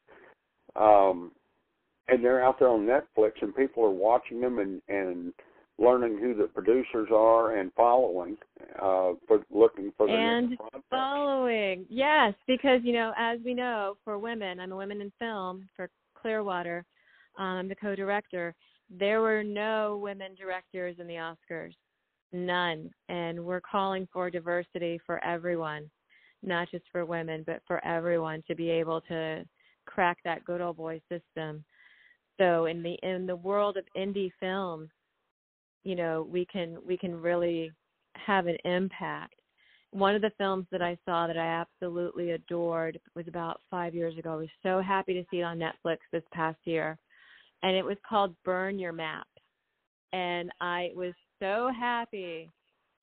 Um, 0.74 1.30
and 2.08 2.22
they're 2.22 2.44
out 2.44 2.58
there 2.58 2.68
on 2.68 2.86
Netflix, 2.86 3.32
and 3.40 3.54
people 3.54 3.84
are 3.84 3.90
watching 3.90 4.40
them 4.40 4.58
and 4.58 4.82
and 4.88 5.32
learning 5.78 6.18
who 6.18 6.34
the 6.34 6.46
producers 6.46 7.08
are 7.12 7.56
and 7.56 7.72
following 7.74 8.36
uh 8.80 9.12
for 9.26 9.44
looking 9.50 9.92
for 9.96 10.06
the 10.06 10.12
And. 10.12 10.56
Following, 10.90 11.86
yes, 11.88 12.34
because 12.46 12.80
you 12.82 12.92
know, 12.92 13.12
as 13.16 13.38
we 13.44 13.54
know, 13.54 13.96
for 14.04 14.18
women, 14.18 14.58
I'm 14.58 14.72
a 14.72 14.76
women 14.76 15.00
in 15.00 15.12
film 15.20 15.68
for 15.76 15.88
Clearwater. 16.20 16.84
Um, 17.38 17.46
I'm 17.46 17.68
the 17.68 17.74
co-director. 17.74 18.54
There 18.90 19.20
were 19.20 19.42
no 19.42 19.98
women 20.02 20.34
directors 20.34 20.96
in 20.98 21.06
the 21.06 21.14
Oscars, 21.14 21.74
none, 22.32 22.90
and 23.08 23.44
we're 23.44 23.60
calling 23.60 24.06
for 24.12 24.30
diversity 24.30 25.00
for 25.06 25.24
everyone, 25.24 25.90
not 26.42 26.70
just 26.70 26.84
for 26.92 27.04
women, 27.04 27.44
but 27.46 27.62
for 27.66 27.84
everyone 27.84 28.42
to 28.46 28.54
be 28.54 28.70
able 28.70 29.00
to 29.02 29.44
crack 29.86 30.18
that 30.24 30.44
good 30.44 30.60
old 30.60 30.76
boy 30.76 31.00
system. 31.08 31.64
So 32.38 32.66
in 32.66 32.82
the 32.82 32.96
in 33.02 33.26
the 33.26 33.36
world 33.36 33.76
of 33.76 33.84
indie 33.96 34.32
films, 34.40 34.90
you 35.84 35.94
know, 35.94 36.26
we 36.30 36.46
can 36.46 36.78
we 36.86 36.96
can 36.96 37.20
really 37.20 37.72
have 38.16 38.46
an 38.46 38.56
impact 38.64 39.34
one 39.94 40.16
of 40.16 40.22
the 40.22 40.32
films 40.36 40.66
that 40.72 40.82
I 40.82 40.98
saw 41.04 41.28
that 41.28 41.38
I 41.38 41.46
absolutely 41.46 42.32
adored 42.32 42.98
was 43.14 43.28
about 43.28 43.60
five 43.70 43.94
years 43.94 44.18
ago. 44.18 44.32
I 44.32 44.36
was 44.36 44.48
so 44.60 44.82
happy 44.82 45.14
to 45.14 45.24
see 45.30 45.38
it 45.38 45.44
on 45.44 45.60
Netflix 45.60 45.98
this 46.10 46.24
past 46.32 46.58
year. 46.64 46.98
And 47.64 47.74
it 47.76 47.84
was 47.84 47.96
called 48.08 48.36
Burn 48.44 48.78
Your 48.78 48.92
Map. 48.92 49.26
And 50.12 50.52
I 50.60 50.90
was 50.94 51.12
so 51.40 51.70
happy 51.76 52.48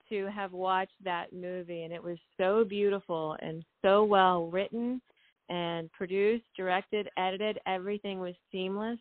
to 0.07 0.27
have 0.27 0.53
watched 0.53 1.03
that 1.03 1.33
movie. 1.33 1.83
And 1.83 1.91
it 1.91 2.01
was 2.01 2.17
so 2.37 2.63
beautiful 2.63 3.35
and 3.41 3.63
so 3.81 4.03
well 4.05 4.45
written 4.47 5.01
and 5.49 5.91
produced, 5.91 6.45
directed, 6.55 7.09
edited. 7.17 7.59
Everything 7.65 8.19
was 8.19 8.35
seamless. 8.51 8.99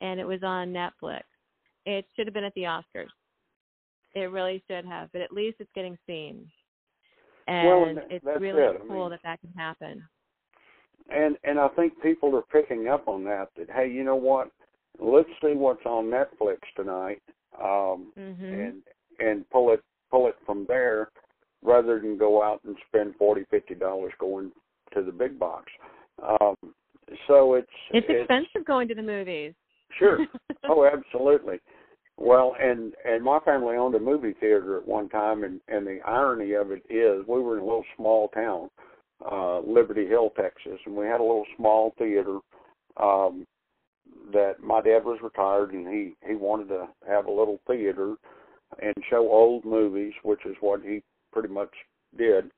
And 0.00 0.18
it 0.18 0.26
was 0.26 0.42
on 0.42 0.68
Netflix. 0.72 1.22
It 1.84 2.06
should 2.14 2.26
have 2.26 2.34
been 2.34 2.44
at 2.44 2.54
the 2.54 2.62
Oscars. 2.62 3.08
It 4.14 4.30
really 4.30 4.62
should 4.66 4.86
have, 4.86 5.10
but 5.12 5.20
at 5.20 5.32
least 5.32 5.56
it's 5.60 5.70
getting 5.74 5.98
seen 6.06 6.46
and 7.48 7.68
Well, 7.68 7.84
and 7.84 7.98
it's 8.10 8.24
really 8.24 8.62
it. 8.62 8.76
I 8.82 8.86
cool 8.86 9.02
mean- 9.02 9.10
that 9.10 9.20
that 9.24 9.40
can 9.40 9.52
happen. 9.56 10.02
and 11.10 11.36
and 11.44 11.58
I 11.60 11.68
think 11.68 12.00
people 12.02 12.34
are 12.36 12.42
picking 12.42 12.88
up 12.88 13.06
on 13.08 13.24
that. 13.24 13.48
That 13.56 13.70
hey, 13.70 13.88
you 13.90 14.04
know 14.04 14.16
what? 14.16 14.50
Let's 14.98 15.28
see 15.42 15.54
what's 15.54 15.84
on 15.84 16.06
Netflix 16.06 16.58
tonight, 16.74 17.22
um, 17.60 18.12
Mhm. 18.16 18.52
and 18.52 18.82
and 19.18 19.48
pull 19.50 19.72
it 19.72 19.82
pull 20.10 20.28
it 20.28 20.36
from 20.44 20.66
there, 20.66 21.10
rather 21.62 21.98
than 21.98 22.16
go 22.16 22.42
out 22.42 22.62
and 22.64 22.76
spend 22.88 23.16
forty 23.16 23.44
fifty 23.44 23.74
dollars 23.74 24.12
going 24.18 24.52
to 24.92 25.02
the 25.02 25.12
big 25.12 25.38
box. 25.38 25.70
Um, 26.22 26.56
so 27.26 27.54
it's 27.54 27.70
It's 27.92 28.08
expensive 28.08 28.64
going 28.64 28.88
to 28.88 28.94
the 28.94 29.02
movies. 29.02 29.54
Sure. 29.92 30.18
oh, 30.64 30.84
absolutely. 30.84 31.60
Well, 32.18 32.56
and 32.58 32.94
and 33.04 33.22
my 33.22 33.38
family 33.40 33.76
owned 33.76 33.94
a 33.94 34.00
movie 34.00 34.32
theater 34.34 34.78
at 34.78 34.86
one 34.86 35.08
time, 35.08 35.44
and 35.44 35.60
and 35.68 35.86
the 35.86 36.00
irony 36.02 36.52
of 36.52 36.70
it 36.70 36.82
is 36.88 37.26
we 37.26 37.40
were 37.40 37.56
in 37.56 37.62
a 37.62 37.66
little 37.66 37.84
small 37.96 38.28
town, 38.28 38.70
uh, 39.30 39.60
Liberty 39.60 40.06
Hill, 40.06 40.30
Texas, 40.36 40.80
and 40.86 40.96
we 40.96 41.06
had 41.06 41.20
a 41.20 41.22
little 41.22 41.46
small 41.56 41.92
theater. 41.98 42.38
Um, 42.96 43.46
that 44.32 44.62
my 44.62 44.80
dad 44.80 45.04
was 45.04 45.18
retired, 45.22 45.72
and 45.72 45.86
he 45.86 46.14
he 46.26 46.34
wanted 46.34 46.68
to 46.68 46.88
have 47.08 47.26
a 47.26 47.30
little 47.30 47.60
theater 47.66 48.16
and 48.82 48.94
show 49.08 49.30
old 49.30 49.64
movies, 49.64 50.12
which 50.22 50.44
is 50.44 50.56
what 50.60 50.82
he 50.82 51.02
pretty 51.32 51.48
much 51.48 51.72
did. 52.16 52.50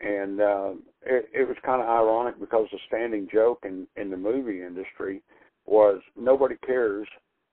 And 0.00 0.40
uh, 0.40 0.72
it, 1.04 1.28
it 1.32 1.48
was 1.48 1.56
kind 1.64 1.80
of 1.80 1.88
ironic 1.88 2.40
because 2.40 2.66
the 2.72 2.78
standing 2.86 3.28
joke 3.32 3.60
in 3.64 3.86
in 3.96 4.10
the 4.10 4.16
movie 4.16 4.62
industry 4.62 5.22
was 5.66 6.00
nobody 6.16 6.56
cares 6.66 7.06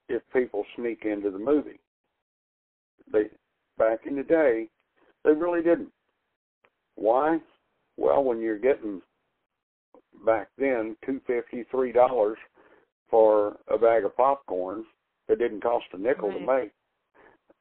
if 0.07 0.21
people 0.33 0.65
sneak 0.75 1.05
into 1.05 1.29
the 1.29 1.39
movie. 1.39 1.79
They 3.11 3.25
back 3.77 3.99
in 4.07 4.15
the 4.15 4.23
day, 4.23 4.69
they 5.23 5.31
really 5.31 5.61
didn't. 5.61 5.91
Why? 6.95 7.39
Well, 7.97 8.23
when 8.23 8.39
you're 8.39 8.57
getting 8.57 9.01
back 10.25 10.47
then 10.57 10.95
two 11.05 11.21
fifty, 11.27 11.65
three 11.69 11.91
dollars 11.91 12.37
for 13.09 13.57
a 13.67 13.77
bag 13.77 14.05
of 14.05 14.15
popcorn 14.15 14.85
that 15.27 15.39
didn't 15.39 15.61
cost 15.61 15.85
a 15.93 15.97
nickel 15.97 16.29
Right. 16.29 16.39
to 16.39 16.45
make. 16.45 16.71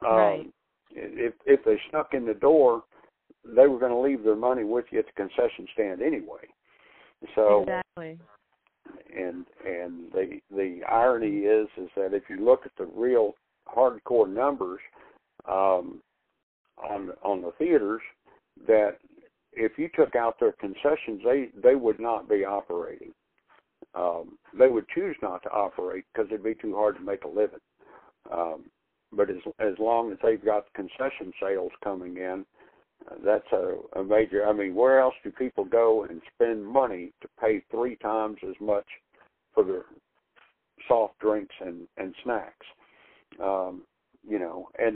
Um, 0.06 0.16
Right. 0.16 0.54
If 0.90 1.34
if 1.44 1.62
they 1.64 1.78
snuck 1.90 2.14
in 2.14 2.24
the 2.24 2.34
door, 2.34 2.84
they 3.44 3.66
were 3.66 3.78
going 3.78 3.92
to 3.92 3.98
leave 3.98 4.24
their 4.24 4.36
money 4.36 4.64
with 4.64 4.86
you 4.90 4.98
at 5.00 5.06
the 5.06 5.12
concession 5.12 5.68
stand 5.74 6.00
anyway. 6.00 6.46
So 7.34 7.62
exactly. 7.62 8.18
and 9.14 9.44
and 9.64 10.10
the 10.12 10.40
the 10.50 10.82
irony 10.84 11.40
is 11.40 11.68
is 11.76 11.90
that 11.94 12.14
if 12.14 12.24
you 12.30 12.36
look 12.36 12.64
at 12.64 12.72
the 12.78 12.86
real 12.86 13.34
hardcore 13.68 14.28
numbers 14.28 14.80
um, 15.46 16.00
on 16.78 17.10
on 17.22 17.42
the 17.42 17.52
theaters, 17.58 18.02
that 18.66 18.98
if 19.52 19.78
you 19.78 19.88
took 19.94 20.16
out 20.16 20.38
their 20.40 20.52
concessions, 20.52 21.22
they 21.24 21.50
they 21.62 21.74
would 21.74 22.00
not 22.00 22.28
be 22.28 22.44
operating. 22.44 23.12
Um, 23.98 24.38
they 24.56 24.68
would 24.68 24.88
choose 24.94 25.16
not 25.22 25.42
to 25.42 25.50
operate 25.50 26.04
because 26.12 26.28
it'd 26.30 26.44
be 26.44 26.54
too 26.54 26.76
hard 26.76 26.96
to 26.96 27.02
make 27.02 27.24
a 27.24 27.28
living. 27.28 27.58
Um, 28.32 28.64
but 29.12 29.30
as 29.30 29.36
as 29.58 29.74
long 29.78 30.12
as 30.12 30.18
they've 30.22 30.44
got 30.44 30.72
concession 30.74 31.32
sales 31.42 31.72
coming 31.82 32.18
in, 32.18 32.44
uh, 33.10 33.14
that's 33.24 33.50
a, 33.52 33.76
a 33.98 34.04
major. 34.04 34.46
I 34.46 34.52
mean, 34.52 34.74
where 34.74 35.00
else 35.00 35.14
do 35.24 35.30
people 35.30 35.64
go 35.64 36.04
and 36.04 36.20
spend 36.34 36.64
money 36.64 37.12
to 37.22 37.28
pay 37.40 37.62
three 37.70 37.96
times 37.96 38.36
as 38.48 38.54
much 38.60 38.86
for 39.54 39.64
their 39.64 39.84
soft 40.86 41.18
drinks 41.18 41.54
and 41.60 41.88
and 41.96 42.14
snacks? 42.22 42.66
Um, 43.42 43.82
you 44.28 44.38
know, 44.38 44.68
and 44.78 44.94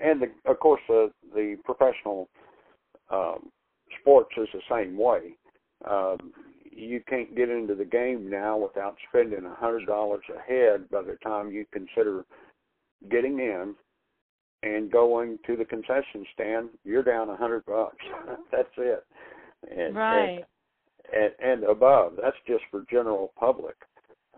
and 0.00 0.22
and 0.22 0.22
the, 0.22 0.50
of 0.50 0.58
course 0.60 0.80
the 0.88 1.10
the 1.34 1.56
professional 1.64 2.28
um, 3.10 3.50
sports 4.00 4.30
is 4.36 4.48
the 4.52 4.60
same 4.70 4.96
way. 4.96 5.36
Um, 5.88 6.32
you 6.76 7.00
can't 7.08 7.36
get 7.36 7.48
into 7.48 7.74
the 7.74 7.84
game 7.84 8.28
now 8.28 8.56
without 8.56 8.96
spending 9.08 9.44
a 9.44 9.54
hundred 9.54 9.86
dollars 9.86 10.24
a 10.34 10.40
head 10.40 10.88
by 10.90 11.02
the 11.02 11.16
time 11.22 11.50
you 11.50 11.64
consider 11.72 12.24
getting 13.10 13.38
in 13.38 13.74
and 14.62 14.90
going 14.90 15.38
to 15.46 15.56
the 15.56 15.64
concession 15.64 16.24
stand. 16.32 16.70
You're 16.84 17.02
down 17.02 17.28
a 17.28 17.36
hundred 17.36 17.64
bucks. 17.66 18.04
That's 18.50 18.68
it. 18.78 19.04
And, 19.70 19.94
right. 19.94 20.44
and, 21.12 21.32
and 21.42 21.64
above. 21.64 22.14
That's 22.20 22.36
just 22.46 22.64
for 22.70 22.84
general 22.90 23.32
public. 23.38 23.76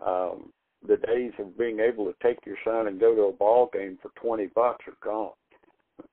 Um, 0.05 0.51
the 0.87 0.97
days 0.97 1.31
of 1.39 1.57
being 1.57 1.79
able 1.79 2.05
to 2.05 2.15
take 2.21 2.45
your 2.45 2.57
son 2.63 2.87
and 2.87 2.99
go 2.99 3.15
to 3.15 3.23
a 3.23 3.31
ball 3.31 3.69
game 3.73 3.97
for 4.01 4.11
twenty 4.21 4.47
bucks 4.47 4.85
are 4.87 4.97
gone, 5.03 5.31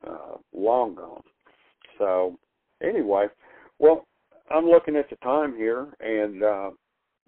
uh, 0.07 0.37
long 0.53 0.95
gone. 0.95 1.23
So 1.99 2.39
anyway, 2.83 3.27
well, 3.79 4.07
I'm 4.51 4.67
looking 4.67 4.97
at 4.97 5.09
the 5.11 5.17
time 5.17 5.57
here 5.57 5.89
and 6.01 6.43
uh, 6.43 6.71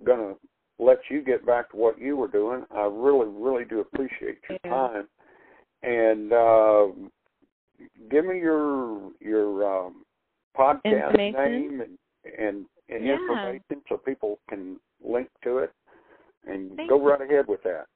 gonna 0.05 0.35
let 0.79 0.99
you 1.11 1.23
get 1.23 1.47
back 1.47 1.71
to 1.71 1.77
what 1.77 1.99
you 1.99 2.17
were 2.17 2.29
doing. 2.29 2.65
I 2.75 2.83
really, 2.83 3.29
really 3.29 3.65
do 3.65 3.81
appreciate 3.81 4.39
your 4.49 4.59
Yeah. 4.65 4.71
time. 4.71 5.09
And 5.83 6.33
uh, 6.33 6.87
give 8.11 8.25
me 8.27 8.39
your 8.39 9.11
your 9.21 9.87
um, 9.87 10.05
podcast 10.59 11.17
name 11.19 11.81
and 11.81 11.99
and, 12.39 12.67
and 12.89 13.05
Yeah. 13.05 13.15
information 13.15 13.83
so 13.89 13.97
people 13.97 14.39
can 14.49 14.81
link 15.03 15.29
to 15.45 15.59
it 15.59 15.73
and 16.47 16.77
Thank 16.77 16.89
go 16.89 17.03
right 17.03 17.21
ahead 17.21 17.47
with 17.47 17.63
that. 17.63 17.87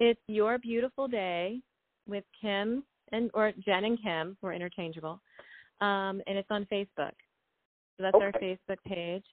It's 0.00 0.20
Your 0.26 0.58
Beautiful 0.58 1.08
Day 1.08 1.60
with 2.06 2.24
Kim 2.40 2.84
and 3.12 3.30
or 3.34 3.52
Jen 3.64 3.84
and 3.84 4.02
Kim. 4.02 4.36
We're 4.42 4.52
interchangeable. 4.52 5.20
Um, 5.80 6.22
and 6.26 6.38
it's 6.38 6.50
on 6.50 6.66
Facebook. 6.72 7.12
So 7.96 8.04
that's 8.04 8.16
our 8.20 8.32
Facebook 8.32 8.78
page. 8.86 9.24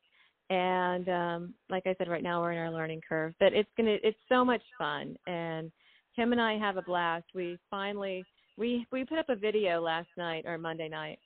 And 0.49 1.07
um, 1.09 1.53
like 1.69 1.83
I 1.85 1.95
said, 1.97 2.07
right 2.07 2.23
now 2.23 2.41
we're 2.41 2.53
in 2.53 2.57
our 2.57 2.71
learning 2.71 3.01
curve. 3.07 3.33
But 3.39 3.53
it's 3.53 3.69
gonna 3.77 3.97
it's 4.03 4.17
so 4.27 4.43
much 4.43 4.61
fun. 4.77 5.15
And 5.27 5.71
Kim 6.15 6.31
and 6.31 6.41
I 6.41 6.57
have 6.57 6.77
a 6.77 6.81
blast. 6.81 7.25
We 7.33 7.57
finally 7.69 8.23
we 8.57 8.85
we 8.91 9.05
put 9.05 9.19
up 9.19 9.29
a 9.29 9.35
video 9.35 9.81
last 9.81 10.09
night 10.17 10.45
or 10.45 10.57
Monday 10.57 10.89
night. 10.89 11.19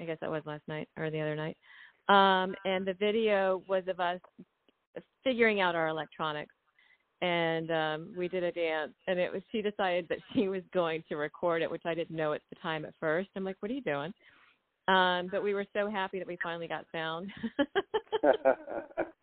I 0.00 0.04
guess 0.04 0.18
that 0.20 0.30
was 0.30 0.42
last 0.46 0.62
night 0.66 0.88
or 0.96 1.10
the 1.10 1.20
other 1.20 1.36
night. 1.36 1.56
Um, 2.08 2.54
and 2.64 2.86
the 2.86 2.94
video 2.94 3.62
was 3.68 3.84
of 3.86 4.00
us 4.00 4.20
figuring 5.22 5.60
out 5.60 5.74
our 5.74 5.88
electronics 5.88 6.54
and 7.22 7.70
um 7.70 8.14
we 8.16 8.28
did 8.28 8.42
a 8.42 8.52
dance 8.52 8.92
and 9.06 9.18
it 9.18 9.30
was 9.32 9.42
she 9.52 9.60
decided 9.62 10.06
that 10.08 10.18
she 10.32 10.48
was 10.48 10.62
going 10.72 11.04
to 11.08 11.16
record 11.16 11.62
it 11.62 11.70
which 11.70 11.82
i 11.84 11.94
didn't 11.94 12.16
know 12.16 12.32
at 12.32 12.40
the 12.50 12.56
time 12.62 12.84
at 12.84 12.94
first. 12.98 13.28
I'm 13.36 13.44
like 13.44 13.56
what 13.60 13.70
are 13.70 13.74
you 13.74 13.82
doing? 13.82 14.12
Um 14.88 15.28
but 15.30 15.42
we 15.42 15.54
were 15.54 15.66
so 15.72 15.90
happy 15.90 16.18
that 16.18 16.28
we 16.28 16.38
finally 16.42 16.68
got 16.68 16.86
sound 16.92 17.30
because 18.22 18.36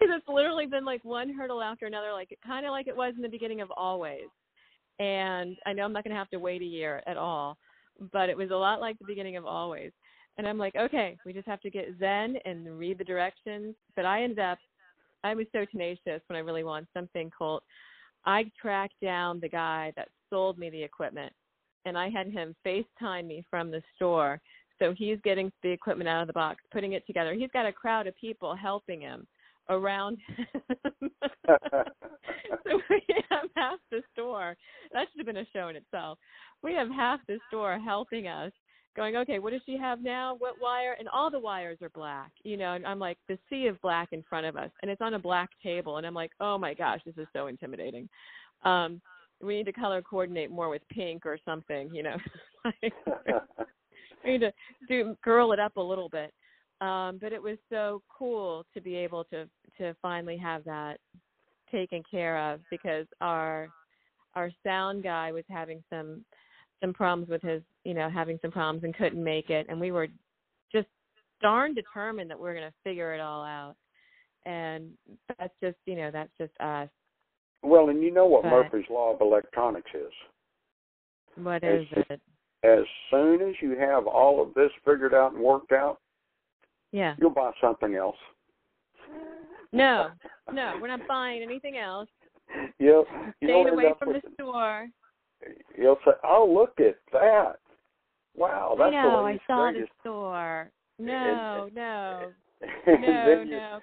it's 0.00 0.28
literally 0.28 0.66
been 0.66 0.84
like 0.84 1.04
one 1.04 1.32
hurdle 1.32 1.62
after 1.62 1.86
another 1.86 2.12
like 2.12 2.36
kind 2.44 2.66
of 2.66 2.72
like 2.72 2.88
it 2.88 2.96
was 2.96 3.14
in 3.16 3.22
the 3.22 3.28
beginning 3.28 3.60
of 3.60 3.70
always. 3.76 4.28
And 4.98 5.56
i 5.66 5.72
know 5.72 5.84
i'm 5.84 5.92
not 5.92 6.04
going 6.04 6.14
to 6.14 6.18
have 6.18 6.30
to 6.30 6.38
wait 6.38 6.62
a 6.62 6.66
year 6.66 7.02
at 7.06 7.16
all 7.16 7.56
but 8.12 8.28
it 8.28 8.36
was 8.36 8.50
a 8.50 8.56
lot 8.56 8.80
like 8.80 8.98
the 8.98 9.04
beginning 9.04 9.36
of 9.36 9.46
always. 9.46 9.92
And 10.36 10.48
i'm 10.48 10.58
like 10.58 10.74
okay 10.74 11.16
we 11.24 11.32
just 11.32 11.46
have 11.46 11.60
to 11.60 11.70
get 11.70 11.94
zen 12.00 12.36
and 12.44 12.76
read 12.78 12.98
the 12.98 13.04
directions. 13.04 13.76
But 13.94 14.04
i 14.04 14.22
ended 14.24 14.40
up 14.40 14.58
I 15.24 15.34
was 15.34 15.46
so 15.52 15.64
tenacious 15.70 16.22
when 16.26 16.36
I 16.36 16.40
really 16.40 16.64
want 16.64 16.86
something 16.94 17.30
Colt. 17.36 17.62
I 18.24 18.50
tracked 18.60 19.00
down 19.02 19.40
the 19.40 19.48
guy 19.48 19.92
that 19.96 20.08
sold 20.30 20.58
me 20.58 20.70
the 20.70 20.82
equipment 20.82 21.32
and 21.84 21.96
I 21.96 22.10
had 22.10 22.28
him 22.28 22.54
FaceTime 22.66 23.26
me 23.26 23.44
from 23.50 23.70
the 23.70 23.82
store. 23.96 24.40
So 24.78 24.94
he's 24.96 25.18
getting 25.24 25.50
the 25.62 25.70
equipment 25.70 26.08
out 26.08 26.22
of 26.22 26.26
the 26.26 26.32
box, 26.32 26.62
putting 26.72 26.92
it 26.92 27.06
together. 27.06 27.34
He's 27.34 27.50
got 27.52 27.66
a 27.66 27.72
crowd 27.72 28.06
of 28.06 28.16
people 28.16 28.54
helping 28.54 29.00
him 29.00 29.26
around 29.70 30.18
him. 30.26 30.46
so 31.48 32.80
we 32.90 33.02
have 33.30 33.48
half 33.56 33.78
the 33.90 34.02
store. 34.12 34.56
That 34.92 35.06
should 35.10 35.18
have 35.18 35.26
been 35.26 35.38
a 35.38 35.46
show 35.52 35.68
in 35.68 35.76
itself. 35.76 36.18
We 36.62 36.74
have 36.74 36.88
half 36.90 37.20
the 37.26 37.38
store 37.48 37.78
helping 37.78 38.28
us 38.28 38.52
going, 38.98 39.16
okay, 39.16 39.38
what 39.38 39.52
does 39.52 39.62
she 39.64 39.76
have 39.76 40.02
now? 40.02 40.36
What 40.38 40.54
wire? 40.60 40.96
And 40.98 41.08
all 41.08 41.30
the 41.30 41.38
wires 41.38 41.78
are 41.82 41.90
black, 41.90 42.30
you 42.42 42.56
know, 42.56 42.74
and 42.74 42.86
I'm 42.86 42.98
like, 42.98 43.18
the 43.28 43.38
sea 43.48 43.66
of 43.66 43.80
black 43.80 44.08
in 44.12 44.22
front 44.28 44.46
of 44.46 44.56
us. 44.56 44.70
And 44.82 44.90
it's 44.90 45.00
on 45.00 45.14
a 45.14 45.18
black 45.18 45.50
table. 45.62 45.96
And 45.96 46.06
I'm 46.06 46.14
like, 46.14 46.32
oh 46.40 46.58
my 46.58 46.74
gosh, 46.74 47.00
this 47.06 47.16
is 47.16 47.26
so 47.32 47.46
intimidating. 47.46 48.08
Um, 48.64 49.00
we 49.40 49.56
need 49.56 49.66
to 49.66 49.72
color 49.72 50.02
coordinate 50.02 50.50
more 50.50 50.68
with 50.68 50.82
pink 50.90 51.24
or 51.24 51.38
something, 51.44 51.90
you 51.94 52.02
know. 52.02 52.16
like, 52.64 52.92
we 54.24 54.32
need 54.32 54.40
to 54.40 54.52
do 54.88 55.16
girl 55.22 55.52
it 55.52 55.60
up 55.60 55.76
a 55.76 55.80
little 55.80 56.08
bit. 56.08 56.32
Um, 56.80 57.18
but 57.20 57.32
it 57.32 57.42
was 57.42 57.58
so 57.70 58.02
cool 58.16 58.64
to 58.74 58.80
be 58.80 58.94
able 58.96 59.24
to 59.24 59.48
to 59.78 59.94
finally 60.00 60.36
have 60.36 60.64
that 60.64 60.98
taken 61.70 62.02
care 62.08 62.52
of 62.52 62.60
because 62.70 63.06
our 63.20 63.68
our 64.34 64.50
sound 64.64 65.02
guy 65.02 65.32
was 65.32 65.44
having 65.48 65.82
some 65.90 66.24
some 66.80 66.92
problems 66.92 67.28
with 67.28 67.42
his 67.42 67.62
you 67.88 67.94
know 67.94 68.10
having 68.10 68.38
some 68.42 68.50
problems 68.50 68.84
and 68.84 68.94
couldn't 68.94 69.24
make 69.24 69.48
it. 69.48 69.64
And 69.70 69.80
we 69.80 69.92
were 69.92 70.08
just 70.70 70.88
darn 71.40 71.72
determined 71.72 72.30
that 72.30 72.38
we 72.38 72.46
are 72.46 72.54
going 72.54 72.68
to 72.68 72.74
figure 72.84 73.14
it 73.14 73.20
all 73.20 73.42
out. 73.42 73.76
And 74.44 74.90
that's 75.38 75.54
just 75.62 75.78
you 75.86 75.96
know 75.96 76.10
that's 76.12 76.30
just 76.38 76.52
us. 76.60 76.90
Well, 77.62 77.88
and 77.88 78.02
you 78.02 78.12
know 78.12 78.26
what 78.26 78.42
But- 78.42 78.50
Murphy's 78.50 78.90
law 78.90 79.14
of 79.14 79.22
electronics 79.22 79.90
is. 79.94 80.12
what 81.36 81.64
As- 81.64 81.80
is 81.80 82.04
it? 82.10 82.20
As 82.62 82.84
soon 83.10 83.40
as 83.40 83.54
you 83.62 83.78
have 83.78 84.06
all 84.06 84.42
of 84.42 84.52
this 84.54 84.70
figured 84.84 85.14
out 85.14 85.32
and 85.32 85.40
worked 85.40 85.70
out, 85.72 85.98
yeah. 86.90 87.14
you'll 87.18 87.30
buy 87.30 87.52
something 87.60 87.94
else. 87.94 88.16
no 89.72 90.10
no 90.52 90.74
we're 90.80 90.88
not 90.88 91.06
buying 91.08 91.42
anything 91.42 91.78
else. 91.78 92.08
You'll 92.78 93.06
staying 93.42 93.68
away 93.68 93.92
from 93.98 94.12
the 94.12 94.22
store. 94.34 94.88
You'll 95.76 95.98
say, 96.04 96.12
"Oh, 96.24 96.46
look 96.52 96.80
at 96.80 96.96
that! 97.12 97.60
Wow, 98.36 98.76
that's 98.78 98.88
i 98.94 99.02
know 99.02 99.10
the 99.22 99.28
i 99.28 99.38
saw 99.46 99.72
the 99.72 99.86
store 100.00 100.70
no 100.98 101.64
And- 101.66 101.74
no 101.74 102.32
and 102.86 103.02
no 103.02 103.24
then 103.26 103.50
no 103.50 103.78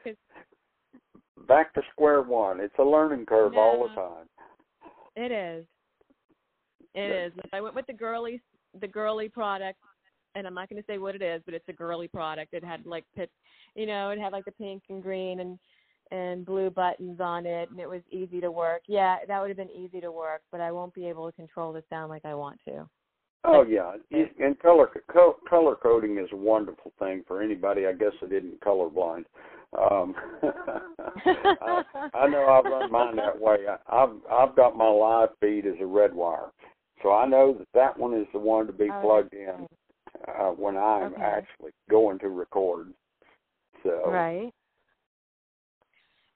back 1.48 1.74
to 1.76 1.82
square 1.92 2.22
one. 2.22 2.60
It's 2.60 2.74
a 2.80 2.84
learning 2.84 3.26
curve 3.26 3.56
all 3.56 3.84
the 3.88 3.94
time. 3.94 4.28
It 5.16 5.32
is. 5.32 5.66
It 6.94 7.10
Yeah. 7.10 7.26
is. 7.28 7.34
I 7.54 7.62
went 7.62 7.76
with 7.76 7.86
the 7.88 7.94
girly 7.94 8.42
the 8.82 8.88
girly 8.88 9.30
product 9.30 9.80
and 10.34 10.46
I'm 10.46 10.54
not 10.54 10.68
going 10.70 10.82
to 10.82 10.86
say 10.86 10.98
what 10.98 11.16
it 11.16 11.22
is, 11.22 11.42
but 11.46 11.54
it's 11.54 11.70
a 11.70 11.74
girly 11.74 12.10
product. 12.10 12.54
It 12.54 12.64
had 12.64 12.86
like 12.86 13.06
pit, 13.16 13.32
you 13.76 13.86
know, 13.86 14.10
it 14.10 14.20
had 14.20 14.34
like 14.34 14.44
the 14.44 14.52
pink 14.52 14.84
and 14.90 15.02
green 15.02 15.40
and 15.40 15.58
and 16.12 16.46
blue 16.46 16.70
buttons 16.70 17.20
on 17.22 17.46
it 17.46 17.70
and 17.70 17.80
it 17.80 17.90
was 17.90 18.02
easy 18.12 18.42
to 18.42 18.52
work. 18.52 18.82
Yeah, 18.88 19.18
that 19.28 19.40
would 19.40 19.50
have 19.50 19.58
been 19.58 19.72
easy 19.72 20.02
to 20.02 20.12
work, 20.12 20.42
but 20.52 20.60
I 20.62 20.72
won't 20.72 20.94
be 20.94 21.08
able 21.08 21.28
to 21.28 21.36
control 21.36 21.72
the 21.74 21.84
sound 21.90 22.10
like 22.10 22.26
I 22.26 22.34
want 22.36 22.60
to. 22.66 22.90
Oh 23.48 23.64
yeah, 23.64 23.94
and 24.12 24.60
color 24.60 24.90
color 25.50 25.76
coding 25.76 26.18
is 26.18 26.30
a 26.32 26.36
wonderful 26.36 26.92
thing 27.00 27.24
for 27.28 27.42
anybody. 27.42 27.86
I 27.86 27.94
guess 27.94 28.14
that 28.22 28.32
isn't 28.32 28.62
colorblind. 28.62 29.26
Um, 29.78 30.16
I, 30.44 31.84
I 32.14 32.28
know 32.28 32.46
I've 32.48 32.66
run 32.66 32.92
mine 32.92 33.16
that 33.18 33.40
way. 33.40 33.58
I, 33.68 34.04
I've 34.04 34.16
I've 34.32 34.56
got 34.56 34.78
my 34.78 34.88
live 34.88 35.30
feed 35.40 35.66
as 35.66 35.76
a 35.82 35.86
red 35.86 36.14
wire, 36.14 36.52
so 37.04 37.12
I 37.14 37.28
know 37.28 37.56
that 37.58 37.68
that 37.74 38.00
one 38.00 38.14
is 38.14 38.28
the 38.34 38.40
one 38.40 38.68
to 38.68 38.74
be 38.74 38.90
oh, 38.92 39.02
plugged 39.02 39.34
in 39.34 39.68
uh, 40.28 40.50
when 40.52 40.78
I'm 40.78 41.14
okay. 41.14 41.22
actually 41.22 41.72
going 41.90 42.20
to 42.20 42.30
record. 42.30 42.94
So 43.84 44.10
right. 44.10 44.52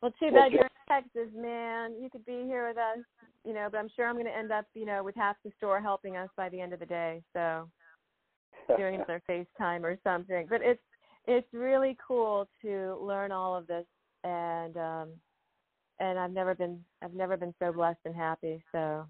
Well, 0.02 0.14
too 0.20 0.32
bad 0.32 0.52
you're 0.52 0.62
in 0.62 0.70
Texas, 0.88 1.34
man. 1.36 1.96
You 2.02 2.10
could 2.10 2.26
be 2.26 2.44
here 2.46 2.68
with 2.68 2.78
us, 2.78 3.04
you 3.46 3.54
know. 3.54 3.68
But 3.72 3.80
I'm 3.80 3.90
sure 3.96 4.08
I'm 4.08 4.16
going 4.16 4.26
to 4.26 4.36
end 4.36 4.52
up, 4.52 4.66
you 4.74 4.86
know, 4.86 5.04
with 5.04 5.16
half 5.16 5.36
the 5.44 5.52
store 5.58 5.82
helping 5.82 6.16
us 6.16 6.30
by 6.38 6.50
the 6.50 6.62
end 6.62 6.74
of 6.74 6.80
the 6.80 6.86
day. 6.86 7.22
So 7.34 7.70
doing 8.78 8.96
another 8.96 9.22
FaceTime 9.30 9.84
or 9.84 9.98
something. 10.04 10.48
But 10.50 10.62
it's 10.62 10.82
it's 11.28 11.48
really 11.54 11.98
cool 12.06 12.48
to 12.62 12.98
learn 13.02 13.32
all 13.32 13.56
of 13.56 13.68
this, 13.68 13.86
and 14.24 14.78
um, 14.78 15.10
and 16.00 16.18
I've 16.18 16.32
never 16.32 16.56
been 16.56 16.84
I've 17.04 17.14
never 17.14 17.38
been 17.38 17.54
so 17.60 17.74
blessed 17.74 18.00
and 18.06 18.16
happy. 18.16 18.64
So 18.72 19.06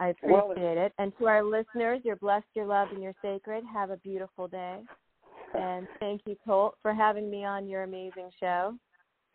I 0.00 0.08
appreciate 0.08 0.32
Well, 0.32 0.54
it. 0.56 0.92
And 0.98 1.12
to 1.18 1.26
our 1.26 1.44
listeners, 1.44 2.00
you're 2.04 2.16
blessed, 2.16 2.46
you're 2.54 2.66
loved, 2.66 2.92
and 2.92 3.02
you're 3.02 3.14
sacred. 3.22 3.64
Have 3.72 3.90
a 3.90 3.96
beautiful 3.98 4.48
day. 4.48 4.80
And 5.52 5.88
thank 5.98 6.20
you, 6.26 6.36
Colt, 6.46 6.76
for 6.80 6.94
having 6.94 7.28
me 7.28 7.44
on 7.44 7.66
your 7.66 7.82
amazing 7.82 8.30
show. 8.38 8.76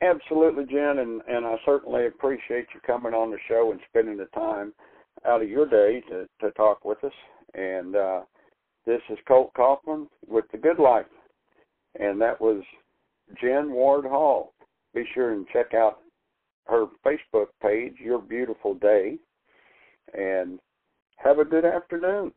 Absolutely, 0.01 0.65
Jen, 0.65 0.99
and 0.99 1.21
and 1.27 1.45
I 1.45 1.55
certainly 1.65 2.07
appreciate 2.07 2.67
you 2.73 2.79
coming 2.85 3.13
on 3.13 3.31
the 3.31 3.37
show 3.47 3.71
and 3.71 3.79
spending 3.89 4.17
the 4.17 4.25
time 4.25 4.73
out 5.25 5.41
of 5.41 5.49
your 5.49 5.67
day 5.67 6.01
to 6.09 6.27
to 6.41 6.51
talk 6.51 6.83
with 6.83 7.03
us. 7.03 7.13
And 7.53 7.95
uh, 7.95 8.21
this 8.85 9.01
is 9.09 9.17
Colt 9.27 9.51
Kaufman 9.55 10.07
with 10.27 10.45
the 10.51 10.57
Good 10.57 10.79
Life, 10.79 11.05
and 11.99 12.19
that 12.21 12.39
was 12.39 12.61
Jen 13.41 13.71
Ward 13.71 14.05
Hall. 14.05 14.53
Be 14.93 15.05
sure 15.13 15.31
and 15.31 15.47
check 15.51 15.73
out 15.73 15.99
her 16.67 16.87
Facebook 17.05 17.47
page, 17.61 17.95
Your 17.99 18.19
Beautiful 18.19 18.73
Day, 18.75 19.17
and 20.13 20.59
have 21.17 21.39
a 21.39 21.45
good 21.45 21.65
afternoon. 21.65 22.33